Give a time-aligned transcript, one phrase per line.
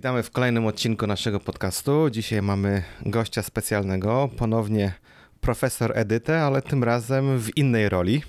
[0.00, 2.10] witamy w kolejnym odcinku naszego podcastu.
[2.10, 4.92] Dzisiaj mamy gościa specjalnego, ponownie
[5.40, 8.22] profesor Edytę, ale tym razem w innej roli.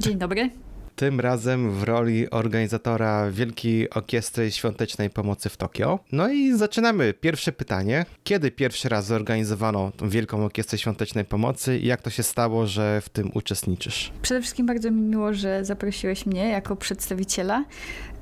[0.00, 0.50] Dzień dobry
[0.96, 5.98] tym razem w roli organizatora Wielkiej Orkiestry Świątecznej Pomocy w Tokio.
[6.12, 7.14] No i zaczynamy.
[7.14, 8.06] Pierwsze pytanie.
[8.24, 13.00] Kiedy pierwszy raz zorganizowano tą Wielką Orkiestrę Świątecznej Pomocy i jak to się stało, że
[13.00, 14.12] w tym uczestniczysz?
[14.22, 17.64] Przede wszystkim bardzo mi miło, że zaprosiłeś mnie jako przedstawiciela.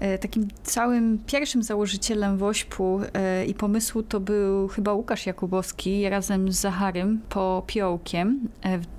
[0.02, 6.52] E, takim całym pierwszym założycielem WOŚP-u e, i pomysłu to był chyba Łukasz Jakubowski razem
[6.52, 8.48] z Zacharym po Piołkiem.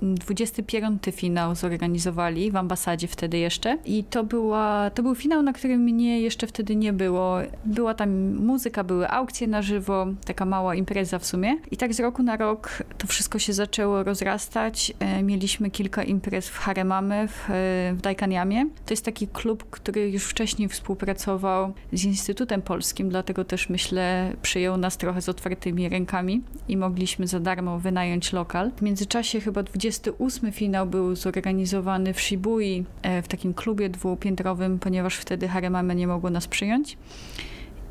[0.02, 5.52] 25 e, finał zorganizowali w ambasadzie wtedy jeszcze i to, była, to był finał, na
[5.52, 7.38] którym mnie jeszcze wtedy nie było.
[7.64, 11.56] Była tam muzyka, były aukcje na żywo, taka mała impreza w sumie.
[11.70, 14.92] I tak z roku na rok to wszystko się zaczęło rozrastać.
[15.22, 17.48] Mieliśmy kilka imprez w Haremamy, w,
[17.96, 18.66] w Dajkaniamie.
[18.86, 24.32] To jest taki klub, który już wcześniej współpracował współpracował z Instytutem Polskim, dlatego też myślę
[24.42, 28.70] przyjął nas trochę z otwartymi rękami i mogliśmy za darmo wynająć lokal.
[28.76, 35.16] W międzyczasie chyba 28 finał był zorganizowany w Shibui, e, w takim klubie dwupiętrowym, ponieważ
[35.16, 36.96] wtedy Haremame nie mogło nas przyjąć.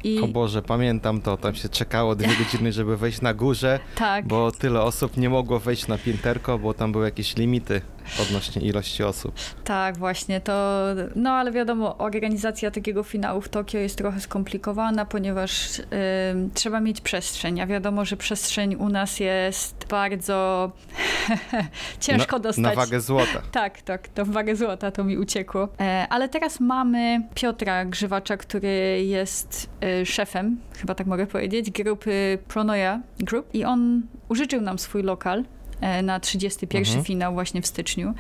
[0.04, 0.20] I...
[0.20, 4.28] O Boże, pamiętam to, tam się czekało dwie godziny, żeby wejść na górze, tak.
[4.28, 7.82] bo tyle osób nie mogło wejść na pięterko, bo tam były jakieś limity
[8.22, 9.36] odnośnie ilości osób.
[9.64, 10.84] Tak, właśnie to,
[11.16, 15.84] no ale wiadomo, organizacja takiego finału w Tokio jest trochę skomplikowana, ponieważ y,
[16.54, 20.72] trzeba mieć przestrzeń, a wiadomo, że przestrzeń u nas jest bardzo
[22.00, 22.64] ciężko na, dostać.
[22.64, 23.42] Na wagę złota.
[23.52, 25.68] tak, tak, to wagę złota to mi uciekło.
[25.80, 29.70] E, ale teraz mamy Piotra Grzywacza, który jest
[30.02, 35.44] y, szefem, chyba tak mogę powiedzieć, grupy Pronoya Group i on użyczył nam swój lokal
[36.04, 37.06] na 31 mhm.
[37.06, 38.14] finał właśnie w styczniu.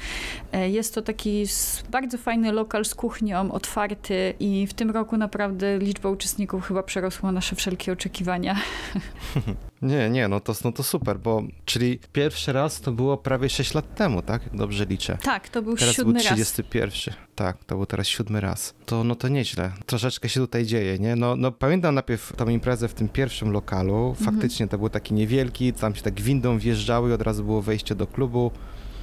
[0.51, 1.45] E, jest to taki
[1.89, 7.31] bardzo fajny lokal z kuchnią, otwarty i w tym roku naprawdę liczba uczestników chyba przerosła
[7.31, 8.55] nasze wszelkie oczekiwania.
[9.83, 13.73] Nie, nie, no to, no to super, bo czyli pierwszy raz to było prawie 6
[13.73, 14.41] lat temu, tak?
[14.53, 15.17] Dobrze liczę.
[15.23, 16.89] Tak, to był teraz siódmy był 31.
[16.89, 17.15] Raz.
[17.35, 18.73] Tak, to był teraz siódmy raz.
[18.85, 19.71] To no to nieźle.
[19.85, 21.15] Troszeczkę się tutaj dzieje, nie?
[21.15, 24.09] No, no pamiętam najpierw tą imprezę w tym pierwszym lokalu.
[24.09, 24.25] Mhm.
[24.25, 24.69] Faktycznie mhm.
[24.69, 28.07] to był taki niewielki, tam się tak windą wjeżdżały i od razu było wejście do
[28.07, 28.51] klubu.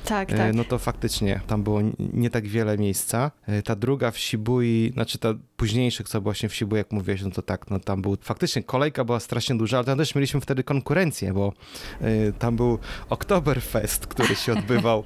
[0.05, 0.55] Tak, e, tak.
[0.55, 3.31] No to faktycznie tam było nie tak wiele miejsca.
[3.47, 7.31] E, ta druga w Shibui, znaczy ta późniejszych, co właśnie w Shibui, jak mówiłeś, no
[7.31, 10.65] to tak, no tam był, faktycznie kolejka była strasznie duża, ale tam też mieliśmy wtedy
[10.65, 11.53] konkurencję, bo
[12.03, 12.79] y, tam był
[13.09, 15.05] Oktoberfest, który się odbywał,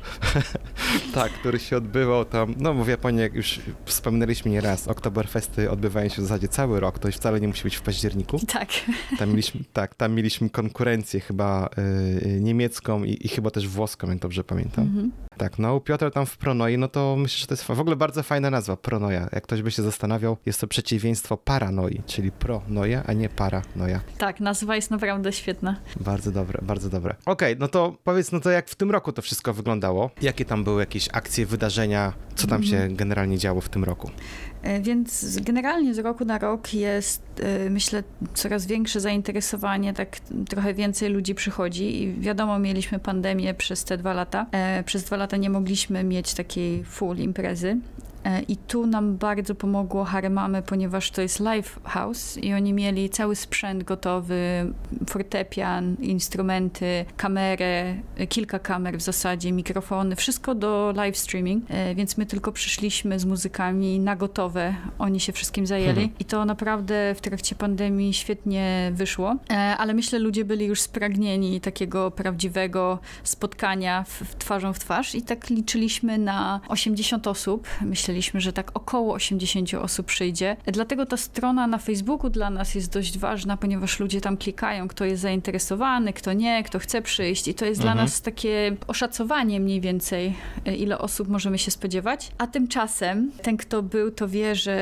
[1.15, 6.09] tak, który się odbywał tam, no w Japonii, jak już wspominaliśmy nie raz, Oktoberfesty odbywają
[6.09, 8.39] się w zasadzie cały rok, to już wcale nie musi być w październiku.
[8.47, 8.69] Tak.
[9.19, 11.69] Tam mieliśmy, tak, tam mieliśmy konkurencję chyba
[12.23, 14.84] y, niemiecką i, i, chyba też włoską, jak dobrze pamiętam.
[14.85, 15.13] Mhm.
[15.37, 17.97] Tak, no u Piotra tam w Pronoi, no to myślę, że to jest w ogóle
[17.97, 19.29] bardzo fajna nazwa, Pronoja.
[19.33, 24.01] Jak ktoś by się zastanawiał, jest to przeciwieństwo paranoi, czyli pronoja, a nie paranoja.
[24.19, 25.77] Tak, nazwa jest naprawdę świetna.
[26.01, 27.15] Bardzo dobre, bardzo dobre.
[27.27, 30.11] Okej, okay, no to powiedz, no to jak w tym roku to wszystko wyglądało?
[30.23, 32.13] Jakie tam były jakieś akcje, wydarzenia?
[32.35, 32.97] Co tam się mhm.
[32.97, 34.11] generalnie działo w tym roku?
[34.65, 38.03] E, więc generalnie z roku na rok jest, e, myślę,
[38.35, 44.13] coraz większe zainteresowanie, tak trochę więcej ludzi przychodzi i wiadomo, mieliśmy pandemię przez te dwa
[44.13, 44.47] lata.
[44.53, 47.79] E, przez dwa lata nie mogliśmy mieć takiej full imprezy,
[48.49, 53.37] I tu nam bardzo pomogło Haremamy, ponieważ to jest live house i oni mieli cały
[53.37, 54.73] sprzęt gotowy,
[55.09, 62.17] fortepian, instrumenty, kamerę, e, kilka kamer w zasadzie, mikrofony, wszystko do live streaming, e, więc
[62.17, 64.75] my tylko przyszliśmy z muzykami na gotowe.
[64.99, 66.19] Oni się wszystkim zajęli hmm.
[66.19, 69.37] i to naprawdę w trakcie pandemii świetnie wyszło,
[69.79, 75.23] ale myślę, ludzie byli już spragnieni takiego prawdziwego spotkania w, w twarzą w twarz i
[75.23, 77.69] tak liczyliśmy na 80 osób.
[77.83, 80.57] Myślę, że tak około 80 osób przyjdzie.
[80.67, 85.05] Dlatego ta strona na Facebooku dla nas jest dość ważna, ponieważ ludzie tam klikają, kto
[85.05, 87.97] jest zainteresowany, kto nie, kto chce przyjść i to jest mhm.
[87.97, 90.35] dla nas takie oszacowanie mniej więcej,
[90.79, 92.33] ile osób możemy się spodziewać.
[92.39, 94.75] A tymczasem ten, kto był, to wie, że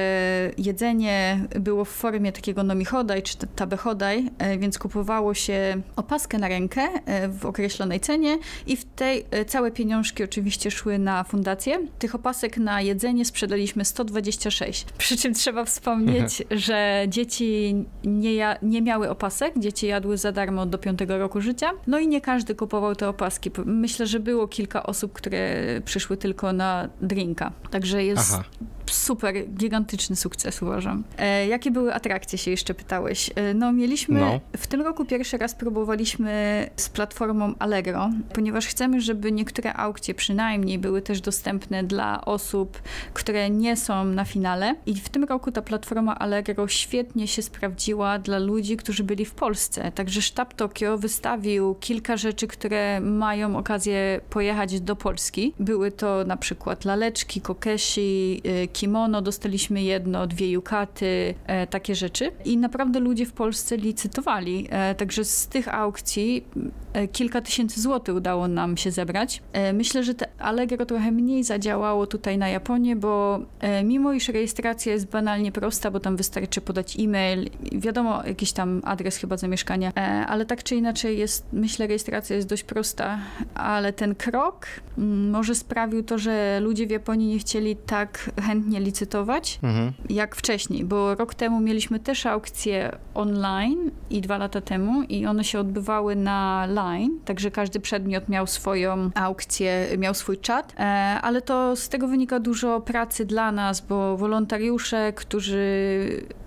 [0.58, 6.88] jedzenie było w formie takiego nomichodaj czy tabechodaj, e, więc kupowało się opaskę na rękę
[7.06, 11.78] e, w określonej cenie i w tej e, całe pieniążki oczywiście szły na fundację.
[11.98, 14.86] Tych opasek na jedzenie nie sprzedaliśmy 126.
[14.98, 17.74] Przy czym trzeba wspomnieć, że dzieci
[18.04, 21.70] nie, ja, nie miały opasek, dzieci jadły za darmo do 5 roku życia.
[21.86, 23.50] No i nie każdy kupował te opaski.
[23.64, 25.40] Myślę, że było kilka osób, które
[25.84, 27.52] przyszły tylko na drinka.
[27.70, 28.44] Także jest Aha
[28.92, 31.04] super, gigantyczny sukces uważam.
[31.18, 33.30] E, jakie były atrakcje, się jeszcze pytałeś?
[33.34, 34.40] E, no mieliśmy, No.
[34.56, 40.78] w tym roku pierwszy raz próbowaliśmy z platformą Allegro, ponieważ chcemy, żeby niektóre aukcje przynajmniej
[40.78, 42.82] były też dostępne dla osób,
[43.14, 44.74] które nie są na finale.
[44.86, 49.34] I w tym roku ta platforma Allegro świetnie się sprawdziła dla ludzi, którzy byli w
[49.34, 49.92] Polsce.
[49.92, 55.54] Także sztab Tokio wystawił kilka rzeczy, które mają okazję pojechać do Polski.
[55.60, 62.30] Były to na przykład laleczki, kokeshi, y, kimono, dostaliśmy jedno, dwie yukaty, e, takie rzeczy.
[62.44, 64.68] I naprawdę ludzie w Polsce licytowali.
[64.70, 66.44] E, Także z tych aukcji
[66.92, 69.42] e, kilka tysięcy złotych udało nam się zebrać.
[69.74, 74.92] Myślę, że te Allegro trochę mniej zadziałało tutaj na Japonię, bo e, mimo iż rejestracja
[74.92, 80.00] jest banalnie prosta, bo tam wystarczy podać e-mail, wiadomo, jakiś tam adres chyba zamieszkania, e,
[80.26, 83.18] ale tak czy inaczej jest, myślę, rejestracja jest dość prosta,
[83.54, 84.66] ale ten krok
[84.98, 89.92] mm, może sprawił to, że ludzie w Japonii nie chcieli tak chętnie licytować, Mhm.
[90.10, 95.44] jak wcześniej, bo rok temu mieliśmy też aukcje online i dwa lata temu i one
[95.44, 100.82] się odbywały na line, także każdy przedmiot miał swoją aukcję, miał swój czat, e,
[101.22, 105.62] ale to z tego wynika dużo pracy dla nas, bo wolontariusze, którzy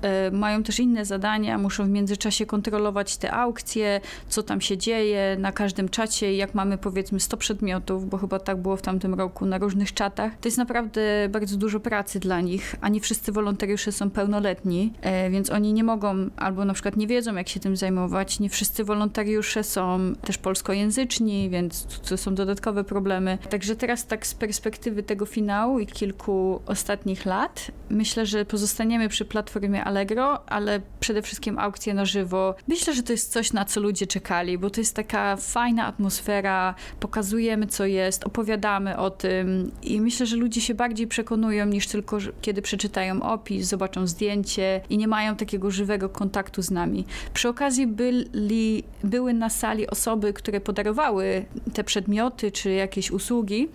[0.01, 5.37] e, mają też inne zadania, muszą w międzyczasie kontrolować te aukcje, co tam się dzieje
[5.39, 9.45] na każdym czacie jak mamy powiedzmy 100 przedmiotów, bo chyba tak było w tamtym roku
[9.45, 13.91] na różnych czatach, to jest naprawdę bardzo dużo pracy dla nich, a nie wszyscy wolontariusze
[13.91, 17.77] są pełnoletni, e, więc oni nie mogą albo na przykład nie wiedzą, jak się tym
[17.77, 18.39] zajmować.
[18.39, 23.37] Nie wszyscy wolontariusze są też polskojęzyczni, więc to są dodatkowe problemy.
[23.49, 26.24] Także teraz tak z perspektywy tego finału i kilku
[26.65, 32.55] ostatnich lat, myślę, że pozostaniemy przy platformie Allegro, ale przede wszystkim aukcje na żywo.
[32.67, 36.75] Myślę, że to jest coś, na co ludzie czekali, bo to jest taka fajna atmosfera,
[36.99, 42.17] pokazujemy, co jest, opowiadamy o tym i myślę, że ludzie się bardziej przekonują niż tylko,
[42.41, 47.05] kiedy przeczytają opis, zobaczą zdjęcie i nie mają takiego żywego kontaktu z nami.
[47.33, 53.69] Przy okazji byli, były na sali osoby, które podarowały te przedmioty czy jakieś usługi.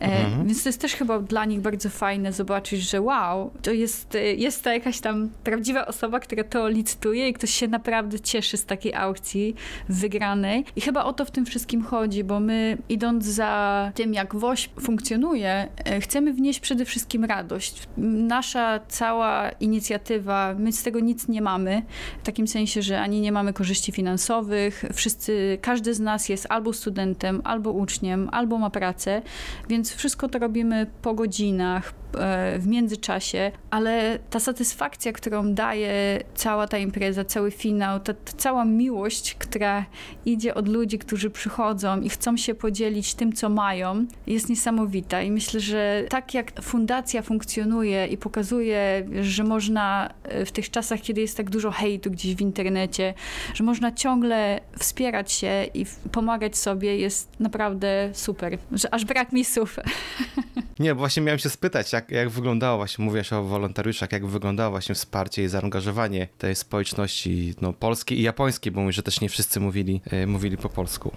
[0.00, 0.46] E, Mhm.
[0.46, 4.34] Więc to jest też chyba dla nich bardzo fajne zobaczyć, że wow, to jest, e,
[4.34, 8.64] jest to jakaś tam prawdziwa osoba, która to licytuje i ktoś się naprawdę cieszy z
[8.64, 9.54] takiej aukcji
[9.88, 10.64] wygranej.
[10.76, 14.70] I chyba o to w tym wszystkim chodzi, bo my idąc za tym, jak WOŚ
[14.80, 17.82] funkcjonuje, e, chcemy wnieść przede wszystkim radość.
[17.96, 21.82] Nasza cała inicjatywa, my z tego nic nie mamy,
[22.22, 26.72] w takim sensie, że ani nie mamy korzyści finansowych, wszyscy, każdy z nas jest albo
[26.72, 29.22] studentem, albo uczniem, albo ma pracę,
[29.68, 36.68] więc wszystko to robimy po godzinach, e, w międzyczasie, ale ta satysfakcja, którą daje cała
[36.68, 39.84] ta impreza, cały finał, ta, ta cała miłość, która
[40.24, 45.22] idzie od ludzi, którzy przychodzą i chcą się podzielić tym, co mają, jest niesamowita.
[45.22, 51.00] I myślę, że tak jak fundacja funkcjonuje i pokazuje, że można e, w tych czasach,
[51.00, 53.14] kiedy jest tak dużo hejtu gdzieś w internecie,
[53.54, 58.58] że można ciągle wspierać się i pomagać sobie, jest naprawdę super.
[58.72, 59.76] Że aż brak mi słów.
[60.80, 64.70] Nie, bo właśnie miałem się spytać, jak, jak wyglądało właśnie, mówiłaś o wolontariuszach, jak wyglądało
[64.70, 69.28] właśnie wsparcie i zaangażowanie tej społeczności no, polskiej i japońskiej, bo mówię, że też nie
[69.28, 71.12] wszyscy mówili, e, mówili po polsku.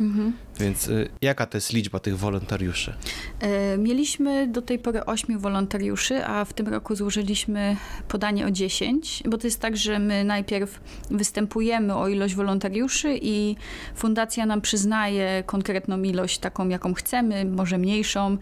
[0.59, 2.93] Więc e, jaka to jest liczba tych wolontariuszy?
[3.39, 9.23] E, Mieliśmy do tej pory 8 wolontariuszy, a w tym roku złożyliśmy podanie o 10,
[9.25, 10.79] bo to jest tak, że my najpierw
[11.11, 13.55] występujemy o ilość wolontariuszy i
[13.95, 18.37] fundacja nam przyznaje konkretną ilość taką, jaką chcemy, może mniejszą,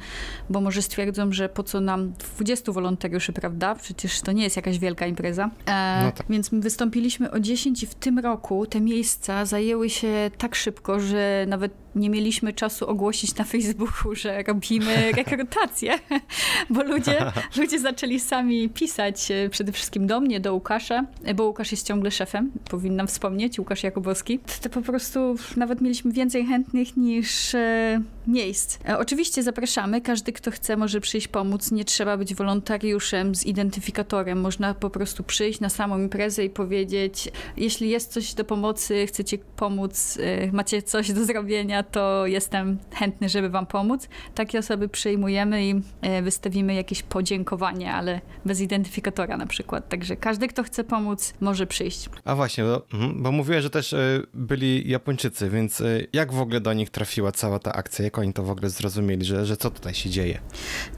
[0.50, 3.76] bo może stwierdzą, że po co nam 20 wolontariuszy, prawda?
[3.76, 5.50] Przecież to nie jest jakaś wielka impreza.
[5.66, 6.28] E, No tak.
[6.30, 11.00] Więc my wystąpiliśmy o 10 i w tym roku te miejsca zajęły się tak szybko,
[11.00, 16.00] że nawet nie mieliśmy czasu ogłosić na Facebooku, że robimy rekrutację,
[16.70, 21.44] bo ludzie, ludzie zaczęli sami pisać e, przede wszystkim do mnie, do Łukasza, e, bo
[21.48, 24.40] Łukasz jest ciągle szefem, powinnam wspomnieć, Łukasz Jakubowski.
[24.62, 28.80] To po prostu nawet mieliśmy więcej chętnych niż e, miejsc.
[28.88, 34.42] E, oczywiście zapraszamy, każdy kto chce może przyjść pomóc, nie trzeba być wolontariuszem z identyfikatorem,
[34.42, 39.38] można po prostu przyjść na samą imprezę i powiedzieć, jeśli jest coś do pomocy, chcecie
[39.38, 44.08] pomóc, e, macie coś do zrobienia, to jestem chętny, żeby wam pomóc.
[44.36, 49.90] Takie osoby przyjmujemy i e, wystawimy jakieś podziękowanie, ale bez identyfikatora na przykład.
[49.90, 52.10] Także każdy, kto chce pomóc, może przyjść.
[52.26, 55.84] A właśnie, bo, mhm, bo mówiłem, że też e, byli Japończycy, więc
[56.14, 58.06] jak w ogóle do nich trafiła cała ta akcja?
[58.06, 60.40] Jak oni to w ogóle zrozumieli, że, że co tutaj się dzieje?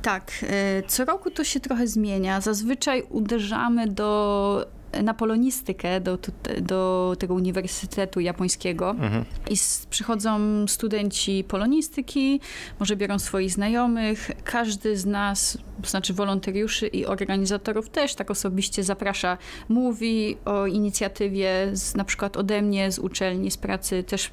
[0.02, 0.46] Tak,
[0.88, 2.42] co roku to się trochę zmienia.
[2.42, 4.66] Zazwyczaj uderzamy do
[5.04, 6.18] na polonistykę do,
[6.62, 9.26] do tego Uniwersytetu Japońskiego Mhm.
[9.50, 12.40] i s- przychodzą studenci polonistyki,
[12.80, 14.32] może biorą swoich znajomych.
[14.44, 19.38] Każdy z nas, to znaczy wolontariuszy i organizatorów też tak osobiście zaprasza.
[19.70, 24.32] Mówi o inicjatywie, z, na przykład ode mnie, z uczelni, z pracy też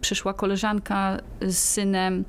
[0.00, 2.24] przyszła koleżanka z synem,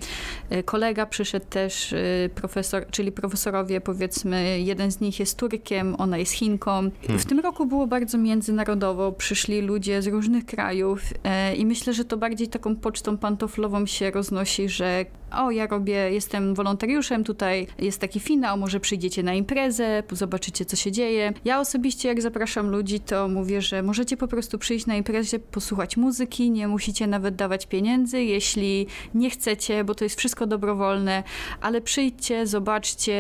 [0.52, 6.18] y, kolega przyszedł też, y, profesor, czyli profesorowie powiedzmy, jeden z nich jest Turkiem, ona
[6.18, 6.90] jest Chinką.
[7.10, 12.06] W tym roku było bardzo międzynarodowo, przyszli ludzie z różnych krajów e, i myślę, że
[12.06, 18.02] to bardziej taką pocztą pantoflową się roznosi, że o, ja robię, jestem wolontariuszem, tutaj jest
[18.02, 21.34] taki finał, może przyjdziecie na imprezę, zobaczycie, co się dzieje.
[21.46, 25.98] Ja osobiście, jak zapraszam ludzi, to mówię, że możecie po prostu przyjść na imprezę, posłuchać
[25.98, 31.24] muzyki, nie musicie nawet dawać pieniędzy, jeśli nie chcecie, bo to jest wszystko dobrowolne,
[31.62, 33.14] ale przyjdźcie, zobaczcie,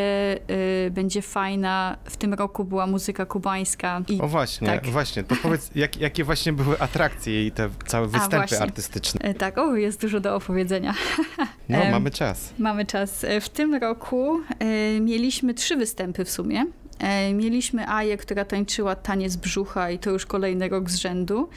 [0.88, 1.98] y, będzie fajna.
[2.06, 4.02] W tym roku była muzyka kubańska.
[4.10, 4.88] I O właśnie, tak.
[4.88, 5.24] właśnie.
[5.24, 9.22] To powiedz, jak, jakie właśnie były atrakcje i te całe występy artystyczne?
[9.22, 10.94] E, Tak, o, jest dużo do opowiedzenia.
[11.70, 12.54] No, mamy czas.
[12.60, 13.24] Mamy czas.
[13.24, 16.66] E, W tym roku e, mieliśmy trzy występy w sumie.
[17.34, 21.50] Mieliśmy Aję, która tańczyła taniec brzucha i to już kolejny rok z rzędu.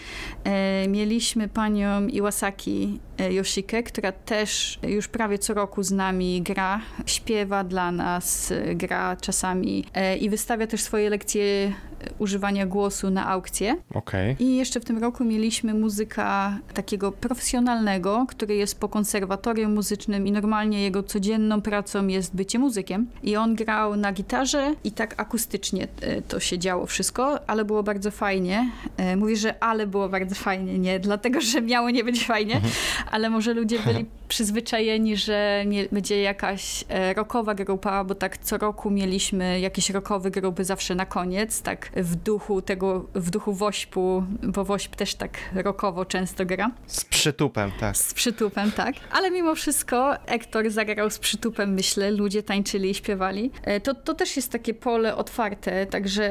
[0.88, 3.00] Mieliśmy panią Iwasaki
[3.30, 9.84] Yoshike, która też już prawie co roku z nami gra, śpiewa dla nas, gra czasami
[10.20, 11.72] i wystawia też swoje lekcje
[12.18, 13.76] używania głosu na aukcje.
[13.94, 14.36] Okej.
[14.38, 20.32] I jeszcze w tym roku mieliśmy muzyka takiego profesjonalnego, który jest po konserwatorium muzycznym i
[20.32, 23.06] normalnie jego codzienną pracą jest bycie muzykiem.
[23.22, 27.82] I on grał na gitarze i tak akustycznie e, to się działo wszystko, ale było
[27.82, 28.70] bardzo fajnie.
[28.96, 32.60] E, Mówię, że ale było bardzo fajnie, nie dlatego, że miało nie być fajnie,
[33.10, 38.58] ale może ludzie byli przyzwyczajeni, że nie, będzie jakaś e, rockowa grupa, bo tak co
[38.58, 44.24] roku mieliśmy jakieś rockowe grupy zawsze na koniec, tak w duchu tego, w duchu Wośpu,
[44.42, 46.70] bo Wośp też tak rockowo często gra.
[46.86, 47.96] Z przytupem, tak.
[47.96, 48.94] Z przytupem, tak.
[49.12, 53.50] Ale mimo wszystko Ektor zagrał z przytupem, myślę, ludzie tańczyli i śpiewali.
[53.62, 56.30] E, To, to też jest takie pole otwarte, także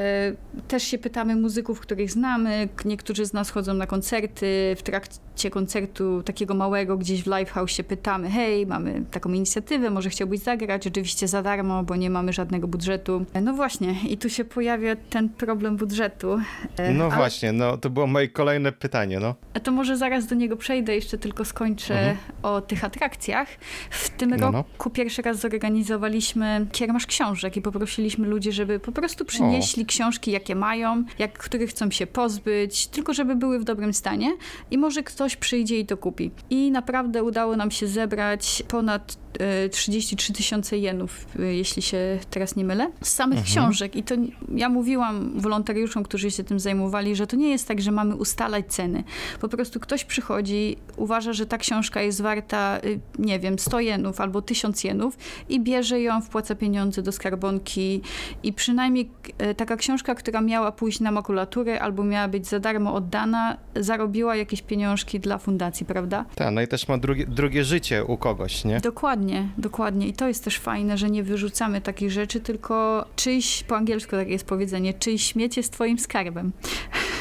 [0.68, 2.68] też się pytamy muzyków, których znamy.
[2.84, 4.74] Niektórzy z nas chodzą na koncerty.
[4.78, 5.16] W trakcie
[5.50, 10.86] koncertu takiego małego gdzieś w Livehouse się pytamy, hej, mamy taką inicjatywę, może chciałbyś zagrać?
[10.86, 13.24] Oczywiście za darmo, bo nie mamy żadnego budżetu.
[13.32, 16.38] E, No właśnie, i tu się pojawia ten problem budżetu.
[16.76, 19.34] E, No ale- właśnie, no to było moje kolejne pytanie, no.
[19.54, 22.16] a To może zaraz do niego przejdę, jeszcze tylko skończę Mhm.
[22.42, 23.48] o tych atrakcjach.
[23.90, 24.50] W tym No, no.
[24.52, 30.54] roku pierwszy raz zorganizowaliśmy kiermasz książek i poprosiliśmy ludzi, żeby po prostu przynieśli książki, jakie
[30.54, 34.32] mają, jak, których chcą się pozbyć, tylko żeby były w dobrym stanie
[34.70, 36.30] i może ktoś przyjdzie i to kupi.
[36.50, 39.18] I naprawdę udało nam się zebrać ponad
[39.70, 43.52] 33 tysiące jenów, e, jeśli się teraz nie mylę, z samych Mhm.
[43.54, 43.96] książek.
[43.96, 44.14] I to
[44.54, 48.66] ja mówiłam wolontariuszom, którzy się tym zajmowali, że to nie jest tak, że mamy ustalać
[48.68, 49.04] ceny.
[49.40, 54.20] Po prostu ktoś przychodzi, uważa, że ta książka jest warta, y, nie wiem, 100 jenów
[54.20, 58.00] albo 1000 jenów i bierze ją, wpłaca pieniądze do skarbonki
[58.42, 62.94] i przynajmniej e, taka książka, która miała pójść na makulaturę albo miała być za darmo
[62.94, 66.24] oddana, zarobiła jakieś pieniążki dla fundacji, prawda?
[66.34, 68.80] Tak, no i też ma drugie, drugie życie u kogoś, nie?
[68.80, 69.25] Dokładnie,
[69.58, 70.08] dokładnie.
[70.08, 74.30] I to jest też fajne, że nie wyrzucamy takich rzeczy, tylko czyjś, po angielsku takie
[74.30, 76.52] jest powiedzenie, czyjś śmieć jest twoim skarbem.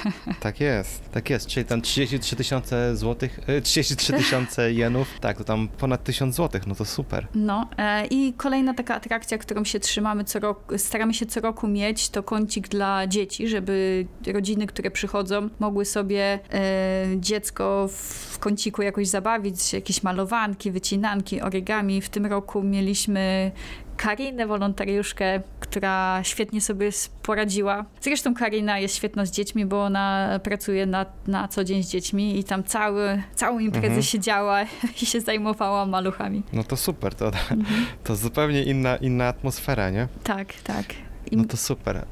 [0.39, 1.47] Tak jest, tak jest.
[1.47, 6.67] Czyli tam 33 tysiące złotych, e, 33 tysiące jenów, tak, to tam ponad 1000 złotych,
[6.67, 7.27] no to super.
[7.35, 11.67] No e, i kolejna taka atrakcja, którą się trzymamy co roku, staramy się co roku
[11.67, 18.81] mieć, to kącik dla dzieci, żeby rodziny, które przychodzą, mogły sobie e, dziecko w kąciku
[18.81, 21.94] jakoś zabawić, jakieś malowanki, wycinanki, origami.
[22.01, 23.51] W tym roku mieliśmy
[23.97, 26.89] Karinę, wolontariuszkę, która świetnie sobie
[27.23, 27.85] poradziła.
[28.01, 32.39] Zresztą Karina jest świetna z dziećmi, bo ona pracuje na, na co dzień z dziećmi
[32.39, 34.03] i tam cały, całą imprezę Mhm.
[34.03, 34.61] siedziała
[35.01, 36.43] i się zajmowała maluchami.
[36.53, 37.65] No to super, to, Mhm.
[38.03, 40.07] to zupełnie inna, inna atmosfera, nie?
[40.23, 40.85] Tak, tak.
[41.31, 42.05] I, No to super.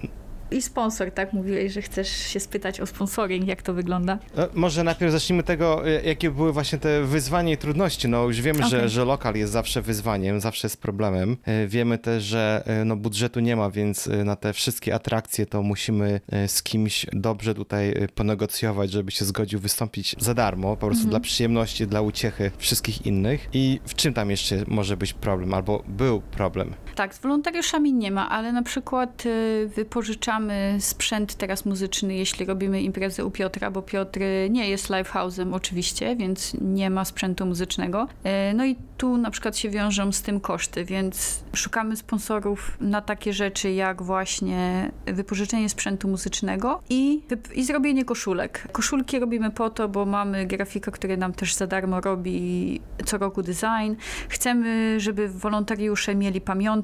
[0.51, 4.19] I sponsor, tak mówiłeś, że chcesz się spytać o sponsoring, jak to wygląda.
[4.37, 8.07] E, Może najpierw zacznijmy tego, e, jakie były właśnie te wyzwania i trudności.
[8.07, 8.89] No już wiemy, że, Okej.
[8.89, 11.37] że lokal jest zawsze wyzwaniem, zawsze jest problemem.
[11.45, 15.61] E, Wiemy też, że e, no, budżetu nie ma, więc na te wszystkie atrakcje to
[15.63, 21.09] musimy z kimś dobrze tutaj ponegocjować, żeby się zgodził wystąpić za darmo, po prostu Mhm.
[21.09, 23.49] dla przyjemności, dla uciechy wszystkich innych.
[23.53, 26.73] I w czym tam jeszcze może być problem, albo był problem?
[26.95, 32.81] Tak, z wolontariuszami nie ma, ale na przykład y, wypożyczamy sprzęt teraz muzyczny, jeśli robimy
[32.81, 34.19] imprezę u Piotra, bo Piotr
[34.49, 38.07] nie jest livehouse'em oczywiście, więc nie ma sprzętu muzycznego.
[38.23, 43.01] E, No i tu na przykład się wiążą z tym koszty, więc szukamy sponsorów na
[43.01, 47.21] takie rzeczy jak właśnie wypożyczenie sprzętu muzycznego i,
[47.55, 48.67] i zrobienie koszulek.
[48.71, 53.41] Koszulki robimy po to, bo mamy grafika, który nam też za darmo robi co roku
[53.43, 53.95] design.
[54.29, 56.82] Chcemy, żeby wolontariusze mieli pamiątki,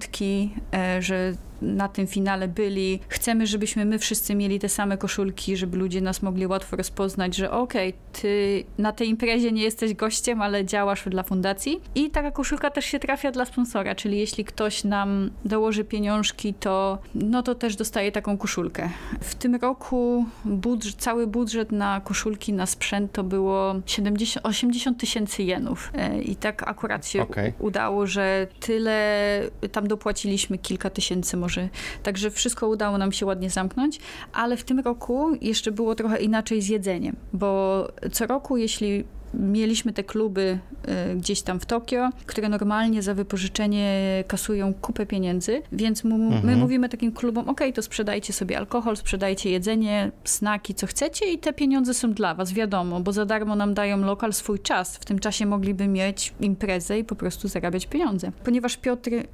[0.74, 3.00] e, że na tym finale byli.
[3.08, 7.51] Chcemy, żebyśmy my wszyscy mieli te same koszulki, żeby ludzie nas mogli łatwo rozpoznać, że
[7.51, 11.82] okej, ty na tej imprezie nie jesteś gościem, ale działasz dla fundacji.
[11.96, 16.98] I taka koszulka też się trafia dla sponsora, czyli jeśli ktoś nam dołoży pieniążki, to
[17.16, 18.89] no to też dostaje taką koszulkę.
[19.22, 25.44] W tym roku budż- cały budżet na koszulki, na sprzęt to było 70, 80 tysięcy
[25.44, 25.92] jenów.
[25.96, 27.54] E, I tak akurat się Okej.
[27.60, 31.49] udało, że tyle tam dopłaciliśmy kilka tysięcy może.
[32.03, 34.00] Także wszystko udało nam się ładnie zamknąć,
[34.34, 39.93] ale w tym roku jeszcze było trochę inaczej z jedzeniem, bo co roku, jeśli mieliśmy
[39.93, 40.59] te kluby
[41.12, 46.36] y, gdzieś tam w Tokio, które normalnie za wypożyczenie kasują kupę pieniędzy, więc mu, my
[46.36, 46.59] Mhm.
[46.59, 51.53] mówimy takim klubom, ok, to sprzedajcie sobie alkohol, sprzedajcie jedzenie, snaki, co chcecie i te
[51.53, 54.98] pieniądze są dla was, wiadomo, bo za darmo nam dają lokal swój czas.
[54.98, 58.31] W tym czasie mogliby mieć imprezę i po prostu zarabiać pieniądze.
[58.43, 59.25] Ponieważ Piotr y,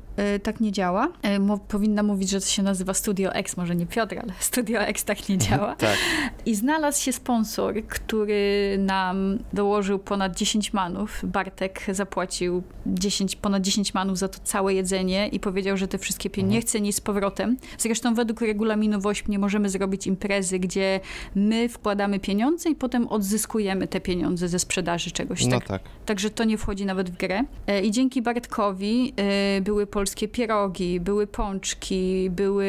[0.43, 3.85] tak nie działa, y, mo, powinna mówić, że to się nazywa Studio X, może nie
[3.85, 5.75] Piotr, ale Studio X tak nie działa.
[5.75, 5.97] Tak.
[6.45, 11.21] I znalazł się sponsor, który nam dołożył ponad 10 manów.
[11.23, 16.29] Bartek zapłacił 10, ponad 10 manów za to całe jedzenie i powiedział, że te wszystkie
[16.29, 17.57] pieniądze nie chce nic z powrotem.
[17.77, 20.99] Zresztą według regulaminu WOŚP nie możemy zrobić imprezy, gdzie
[21.35, 25.45] my wkładamy pieniądze i potem odzyskujemy te pieniądze ze sprzedaży czegoś.
[25.45, 25.81] No tak, tak.
[26.05, 27.43] Także to nie wchodzi nawet w grę.
[27.67, 32.67] E, I dzięki Bartkowi e, były polskie pierogi, były pączki, były,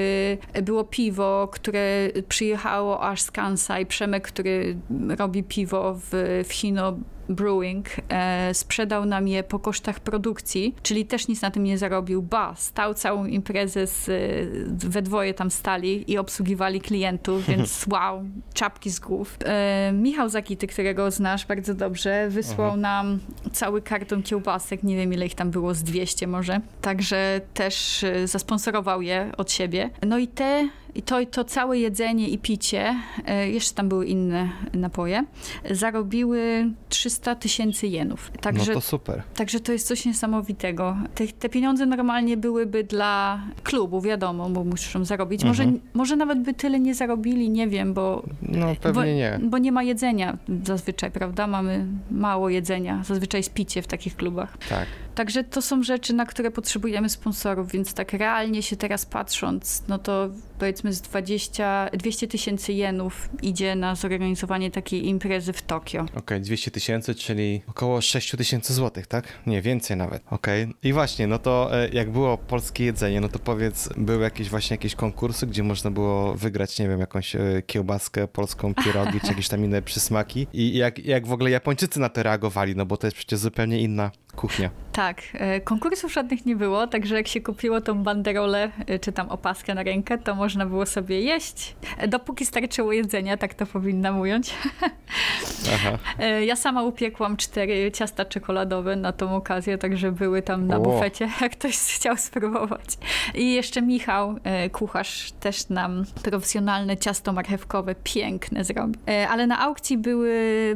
[0.52, 3.86] e, było piwo, które przyjechało aż z Kansai.
[3.86, 4.76] Przemek, który
[5.18, 11.28] robi piwo w, w Hino Brewing, e, sprzedał nam je po kosztach produkcji, czyli też
[11.28, 12.22] nic na tym nie zarobił.
[12.22, 14.12] Ba, stał całą imprezę z, e,
[14.88, 19.36] we dwoje tam stali i obsługiwali klientów, więc wow, czapki z głów.
[19.44, 22.80] E, Michał Zakity, którego znasz bardzo dobrze, wysłał Mhm.
[22.80, 23.18] nam
[23.52, 26.60] cały karton kiełbasek, nie wiem ile ich tam było, z 200 może.
[26.80, 29.90] Także też e, zasponsorował je od siebie.
[30.06, 32.94] No i te, i to, to całe jedzenie i picie,
[33.26, 35.24] e, jeszcze tam były inne napoje,
[35.70, 38.30] zarobiły 300 tysięcy jenów.
[38.40, 39.22] Także No to super.
[39.34, 40.96] Także to jest coś niesamowitego.
[41.14, 45.44] Te, te pieniądze normalnie byłyby dla klubu, wiadomo, bo muszą zarobić.
[45.44, 45.80] Może, Mhm.
[45.94, 49.38] może nawet by tyle nie zarobili, nie wiem, bo, No pewnie nie.
[49.42, 51.46] bo nie ma jedzenia zazwyczaj, prawda?
[51.46, 53.02] Mamy mało jedzenia.
[53.04, 54.58] Zazwyczaj jest picie w takich klubach.
[54.68, 54.86] Tak.
[55.14, 59.98] Także to są rzeczy, na które potrzebujemy sponsorów, więc tak realnie się teraz patrząc, no
[59.98, 66.06] to powiedzmy z 20, 200 tysięcy jenów idzie na zorganizowanie takiej imprezy w Tokio.
[66.14, 69.24] Okej, 200 tysięcy, czyli około 6 tysięcy złotych, tak?
[69.46, 70.22] Nie, więcej nawet.
[70.30, 70.74] Okej.
[70.82, 74.74] I właśnie, no to e, jak było polskie jedzenie, no to powiedz, były jakieś właśnie
[74.74, 79.48] jakieś konkursy, gdzie można było wygrać, nie wiem, jakąś e, kiełbaskę, polską pierogi, czy jakieś
[79.48, 80.46] tam inne przysmaki.
[80.52, 83.80] I jak, jak w ogóle Japończycy na to reagowali, no bo to jest przecież zupełnie
[83.80, 84.70] inna kuchnia.
[84.96, 89.28] Tak, e, konkursów żadnych nie było, także jak się kupiło tą banderolę, e, czy tam
[89.28, 94.20] opaskę na rękę, to można było sobie jeść, e, dopóki starczyło jedzenia, tak to powinnam
[94.20, 94.54] ująć.
[95.74, 95.98] Aha.
[96.46, 100.80] Ja sama upiekłam cztery ciasta czekoladowe na tą okazję, także były tam na O.
[100.80, 102.98] bufecie, jak ktoś chciał spróbować.
[103.34, 104.34] I jeszcze Michał,
[104.72, 109.00] kucharz, też nam profesjonalne ciasto marchewkowe, piękne zrobił.
[109.28, 110.32] Ale na aukcji były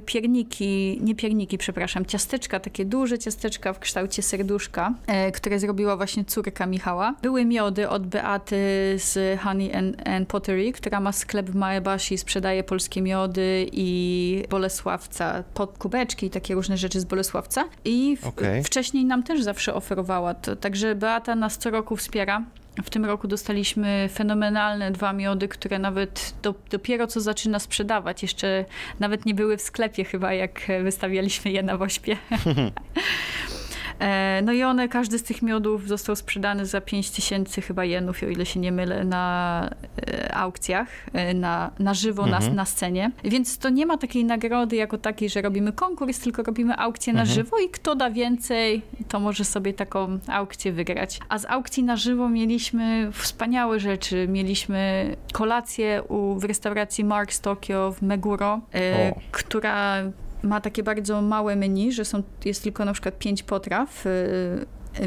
[0.07, 6.25] pierniki, nie pierniki, przepraszam, ciasteczka, takie duże ciasteczka w kształcie serduszka, e, które zrobiła właśnie
[6.25, 7.15] córka Michała.
[7.23, 8.57] Były miody od Beaty
[8.99, 15.45] z Honey and, and Pottery, która ma sklep w Maebashi, sprzedaje polskie miody i Bolesławca,
[15.55, 17.65] pod kubeczki i takie różne rzeczy z Bolesławca.
[17.85, 18.65] I w, Okej.
[18.65, 20.57] wcześniej nam też zawsze oferowała to.
[20.57, 22.43] Także Beata nas co roku wspiera.
[22.85, 28.23] W tym roku dostaliśmy fenomenalne dwa miody, które nawet do, dopiero co zaczyna sprzedawać.
[28.23, 28.65] Jeszcze
[29.01, 32.17] nawet nie były w sklepie chyba, jak wystawialiśmy je na Wośpie.
[34.01, 38.23] E, No i one, każdy z tych miodów został sprzedany za 5 tysięcy chyba jenów,
[38.23, 39.71] o ile się nie mylę, na
[40.09, 42.55] e, aukcjach, e, na, na żywo, na, Mhm.
[42.57, 43.11] na scenie.
[43.25, 47.21] Więc to nie ma takiej nagrody jako takiej, że robimy konkurs, tylko robimy aukcję na
[47.21, 47.35] Mhm.
[47.35, 51.19] żywo i kto da więcej, to może sobie taką aukcję wygrać.
[51.29, 54.29] A z aukcji na żywo mieliśmy wspaniałe rzeczy.
[54.29, 59.21] Mieliśmy kolację u, w restauracji Marks Tokyo w Meguro, O.
[59.33, 59.97] która
[60.43, 64.07] ma takie bardzo małe menu, że są, jest tylko na przykład pięć potraw.
[64.07, 64.11] y,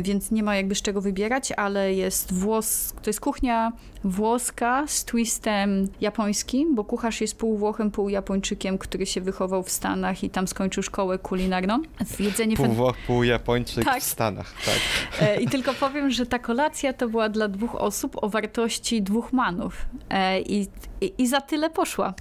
[0.01, 3.71] więc nie ma jakby z czego wybierać, ale jest włos, to jest kuchnia
[4.03, 9.69] włoska z twistem japońskim, bo kucharz jest pół Włochem, pół Japończykiem, który się wychował w
[9.71, 11.81] Stanach i tam skończył szkołę kulinarną.
[12.19, 14.01] Jedzenie Pół Włoch, pół Japończyk Tak.
[14.01, 14.79] w Stanach, tak.
[15.29, 19.33] E, I tylko powiem, że ta kolacja to była dla dwóch osób o wartości dwóch
[19.33, 19.85] manów.
[20.09, 20.67] E, I,
[21.05, 22.13] i, i za tyle poszła.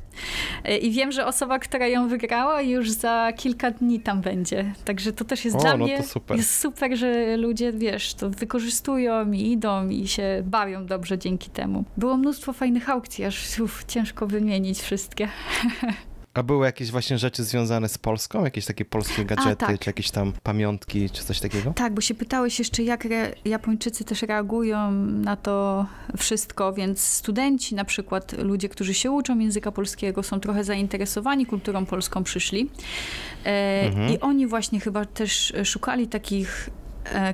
[0.65, 4.75] E, I wiem, że osoba, która ją wygrała, już za kilka dni tam będzie.
[4.85, 6.37] Także to też jest O, dla no mnie super.
[6.37, 11.85] jest super, że ludzie, wiesz, to wykorzystują i idą i się bawią dobrze dzięki temu.
[11.97, 15.29] Było mnóstwo fajnych aukcji, aż uf, ciężko wymienić wszystkie.
[16.35, 18.45] A były jakieś właśnie rzeczy związane z Polską?
[18.45, 19.79] Jakieś takie polskie gadżety, tak.
[19.79, 21.73] czy jakieś tam pamiątki, czy coś takiego?
[21.73, 23.09] Tak, bo się pytałeś jeszcze, jak
[23.45, 29.73] Japończycy też reagują na to wszystko, więc studenci, na przykład ludzie, którzy się uczą języka
[29.73, 32.71] polskiego, są trochę zainteresowani kulturą polską, przyszli.
[33.45, 34.13] E, Mhm.
[34.13, 36.71] I oni właśnie chyba też szukali takich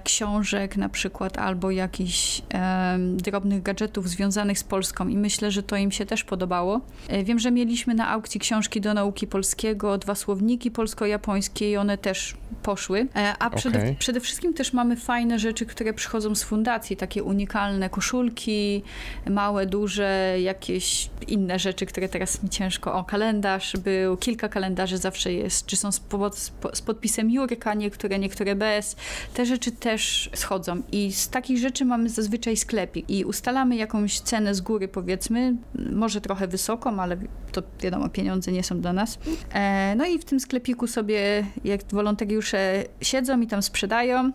[0.05, 5.77] książek na przykład albo jakichś em, drobnych gadżetów związanych z Polską i myślę, że to
[5.77, 6.81] im się też podobało.
[7.09, 11.99] E, Wiem, że mieliśmy na aukcji książki do nauki polskiego, dwa słowniki polsko-japońskie i one
[11.99, 13.07] też poszły.
[13.17, 13.97] E, A przede, Okej.
[13.99, 18.83] przede wszystkim też mamy fajne rzeczy, które przychodzą z fundacji, takie unikalne koszulki,
[19.31, 22.95] małe, duże, jakieś inne rzeczy, które teraz mi ciężko.
[22.95, 26.37] O, kalendarz był, kilka kalendarzy zawsze jest, czy są z, pod,
[26.73, 28.97] z podpisem Jurka, niektóre, niektóre bez.
[29.35, 34.55] Te rzeczy też schodzą i z takich rzeczy mamy zazwyczaj sklepik i ustalamy jakąś cenę
[34.55, 35.57] z góry, powiedzmy,
[35.93, 37.17] może trochę wysoką, ale
[37.53, 39.19] to wiadomo, pieniądze nie są dla nas.
[39.53, 44.33] E, no i w tym sklepiku sobie, jak wolontariusze siedzą i tam sprzedają,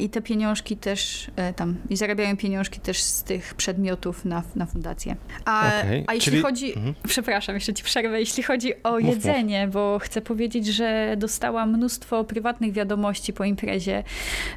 [0.00, 4.66] I te pieniążki też e, tam, i zarabiają pieniążki też z tych przedmiotów na, na
[4.66, 5.16] fundację.
[5.44, 6.94] A, Okej, a jeśli czyli- chodzi, Mhm.
[7.08, 9.02] przepraszam, jeszcze ci przerwę, jeśli chodzi o mów.
[9.08, 14.04] jedzenie, bo chcę powiedzieć, że dostałam mnóstwo prywatnych wiadomości po imprezie,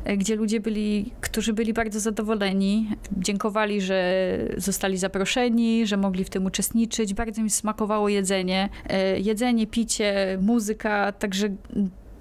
[0.06, 4.28] e, gdzie ludzie byli, którzy byli bardzo zadowoleni, dziękowali, że
[4.58, 11.12] zostali zaproszeni, że mogli w tym uczestniczyć, bardzo im smakowało jedzenie, E, jedzenie, picie, muzyka,
[11.12, 11.50] także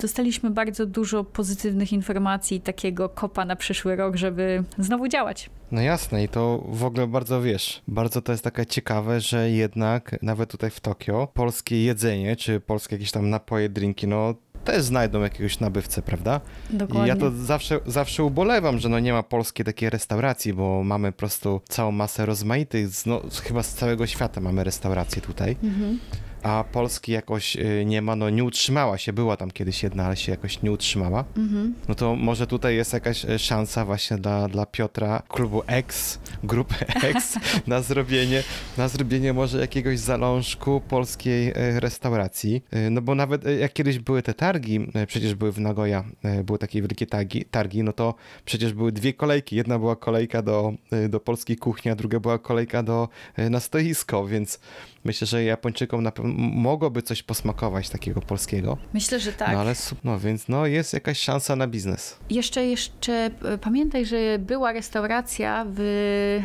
[0.01, 5.51] dostaliśmy bardzo dużo pozytywnych informacji, takiego kopa na przyszły rok, żeby znowu działać.
[5.71, 10.23] No jasne i to w ogóle bardzo wiesz, bardzo to jest takie ciekawe, że jednak
[10.23, 15.21] nawet tutaj w Tokio polskie jedzenie, czy polskie jakieś tam napoje, drinki, no też znajdą
[15.23, 16.41] jakiegoś nabywcę, prawda?
[16.71, 17.09] I Dokładnie.
[17.09, 21.19] ja to zawsze, zawsze ubolewam, że no nie ma polskiej takiej restauracji, bo mamy po
[21.19, 25.99] prostu całą masę rozmaitych, no chyba z całego świata mamy restauracje tutaj, Mhm.
[26.47, 30.17] A Polski jakoś y, nie ma, no nie utrzymała się, była tam kiedyś jedna, ale
[30.17, 31.25] się jakoś nie utrzymała.
[31.37, 31.75] Mhm.
[31.89, 36.75] No to może tutaj jest jakaś e, szansa właśnie dla, dla Piotra, klubu X, grupy
[37.15, 38.43] X, na zrobienie,
[38.79, 42.63] na zrobienie może jakiegoś zalążku polskiej e, restauracji.
[42.91, 46.05] No bo nawet jak kiedyś były te targi, przecież były w Nagoya,
[46.45, 49.57] były takie wielkie targi, targi, no to przecież były dwie kolejki.
[49.57, 50.73] Jedna była kolejka do,
[51.09, 53.09] do polskiej kuchni, a druga była kolejka do,
[53.51, 54.61] na stoisko, więc
[55.07, 58.79] myślę, że Japończykom na pewno mogłoby coś posmakować takiego polskiego.
[58.95, 59.53] Myślę, że tak.
[59.53, 62.19] No ale no więc no jest jakaś szansa na biznes.
[62.31, 66.41] Jeszcze, jeszcze e, pamiętaj, że była restauracja w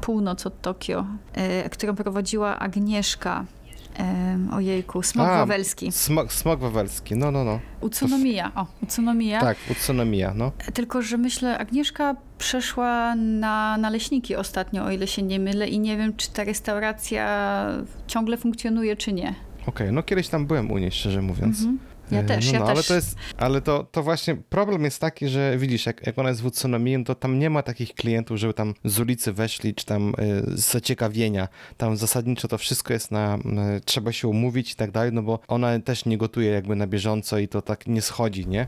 [0.00, 3.44] północ od Tokio, e, którą prowadziła Agnieszka.
[3.98, 5.92] E, ojejku, Smok A, Wawelski.
[5.92, 7.60] Smok, smok wawelski, no, no, no.
[7.80, 8.52] Utsunomiya.
[8.54, 9.40] O, Utsunomiya.
[9.40, 10.52] Tak, Utsunomiya, no.
[10.74, 15.96] Tylko, że myślę, Agnieszka przeszła na naleśniki ostatnio, o ile się nie mylę i nie
[15.96, 17.66] wiem, czy ta restauracja
[18.06, 19.34] ciągle funkcjonuje, czy nie.
[19.66, 21.58] Okej, no kiedyś tam byłem u niej, szczerze mówiąc.
[21.58, 21.78] Mhm.
[22.10, 22.74] Ja E, też, no, ja no, też.
[22.74, 26.28] Ale to jest, ale to, to właśnie problem jest taki, że widzisz, jak, jak ona
[26.28, 29.74] jest w Utsunomii, no to tam nie ma takich klientów, żeby tam z ulicy weszli,
[29.74, 30.12] czy tam y,
[30.58, 31.48] z zaciekawienia.
[31.76, 33.38] Tam zasadniczo to wszystko jest na,
[33.76, 36.86] y, trzeba się umówić i tak dalej, no bo ona też nie gotuje jakby na
[36.86, 38.66] bieżąco i to tak nie schodzi, nie?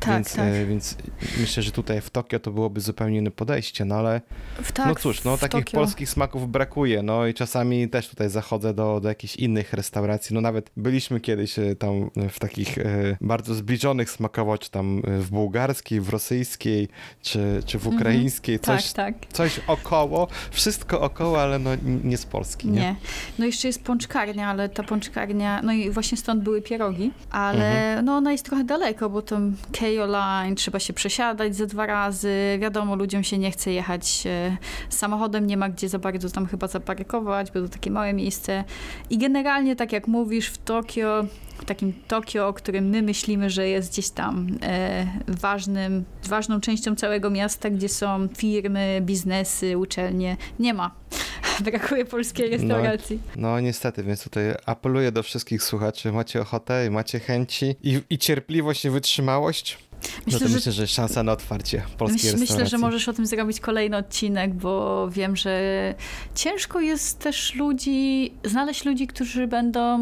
[0.00, 0.44] Tak, więc, tak.
[0.46, 0.96] e, więc
[1.40, 4.20] myślę, że tutaj w Tokio to byłoby zupełnie inne podejście, no ale
[4.62, 5.78] W- tak, no cóż, no takich Tokio.
[5.78, 10.40] polskich smaków brakuje, no i czasami też tutaj zachodzę do, do jakichś innych restauracji, no
[10.40, 12.82] nawet byliśmy kiedyś tam w takich e,
[13.20, 16.88] bardzo zbliżonych smakowo, czy tam e, w bułgarskiej, w rosyjskiej,
[17.22, 17.96] czy, czy w Mhm.
[17.96, 19.32] ukraińskiej, coś, Tak, tak.
[19.32, 21.70] coś około, wszystko około, ale no
[22.04, 22.80] nie z Polski, nie?
[22.80, 22.96] Nie.
[23.38, 28.04] No jeszcze jest pączkarnia, ale ta pączkarnia, no i właśnie stąd były pierogi, ale Mhm.
[28.04, 29.38] no ona jest trochę daleko, bo to
[29.72, 34.56] Keio Line, trzeba się przesiadać ze dwa razy, wiadomo, ludziom się nie chce jechać e,
[34.88, 38.64] samochodem, nie ma gdzie za bardzo tam chyba zaparkować, bo to takie małe miejsce
[39.10, 41.24] i generalnie, tak jak mówisz, w Tokio,
[41.64, 47.30] takim Tokio, o którym my myślimy, że jest gdzieś tam e, ważnym, ważną częścią całego
[47.30, 50.90] miasta, gdzie są firmy, biznesy, uczelnie, nie ma.
[51.64, 53.20] brakuje polskiej restauracji.
[53.36, 58.84] No niestety, więc tutaj apeluję do wszystkich słuchaczy, macie ochotę, macie chęci i, i cierpliwość
[58.84, 59.78] i wytrzymałość,
[60.26, 63.12] Myślę, no to że myślę, że szansa na otwarcie polskiej Myśl, myślę, że możesz o
[63.12, 65.94] tym zrobić kolejny odcinek, bo wiem, że
[66.34, 69.98] ciężko jest też ludzi, znaleźć ludzi, którzy będą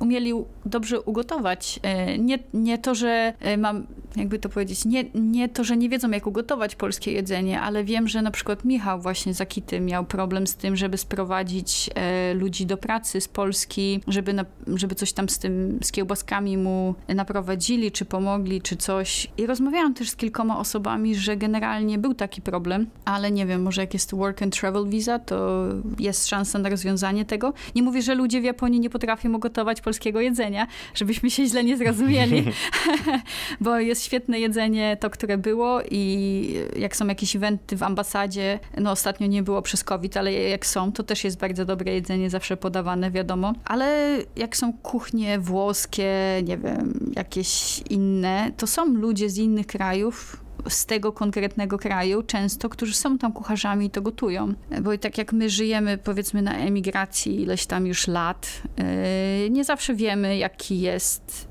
[0.00, 0.32] umieli
[0.66, 1.80] dobrze ugotować.
[1.82, 5.88] E, Nie, nie to, że e, mam, jakby to powiedzieć, nie, nie to, że nie
[5.88, 10.46] wiedzą, jak ugotować polskie jedzenie, ale wiem, że na przykład Michał właśnie Zakity miał problem
[10.46, 15.28] z tym, żeby sprowadzić e, ludzi do pracy z Polski, żeby, na, żeby coś tam
[15.28, 19.28] z tym, z kiełbaskami mu naprowadzili, czy pomogli, czy coś.
[19.36, 23.80] I rozmawiałam też z kilkoma osobami, że generalnie był taki problem, ale nie wiem, może
[23.80, 25.64] jak jest work and travel visa, to
[25.98, 27.52] jest szansa na rozwiązanie tego.
[27.74, 31.76] Nie mówię, że ludzie w Japonii nie potrafią ugotować polskiego jedzenia, żebyśmy się źle nie
[31.76, 32.44] zrozumieli,
[33.60, 38.90] bo jest świetne jedzenie, to, które było i jak są jakieś eventy w ambasadzie, no
[38.90, 42.56] ostatnio nie było przez COVID, ale jak są, to też jest bardzo dobre jedzenie, zawsze
[42.56, 43.52] podawane, wiadomo.
[43.64, 46.12] Ale jak są kuchnie włoskie,
[46.44, 52.68] nie wiem, jakieś inne, to są ludzie z innych krajów, z tego konkretnego kraju, często,
[52.68, 54.54] którzy są tam kucharzami i to gotują.
[54.82, 58.62] Bo i tak jak my żyjemy, powiedzmy, na emigracji ileś tam już lat,
[59.42, 61.48] yy, nie zawsze wiemy, jaki jest,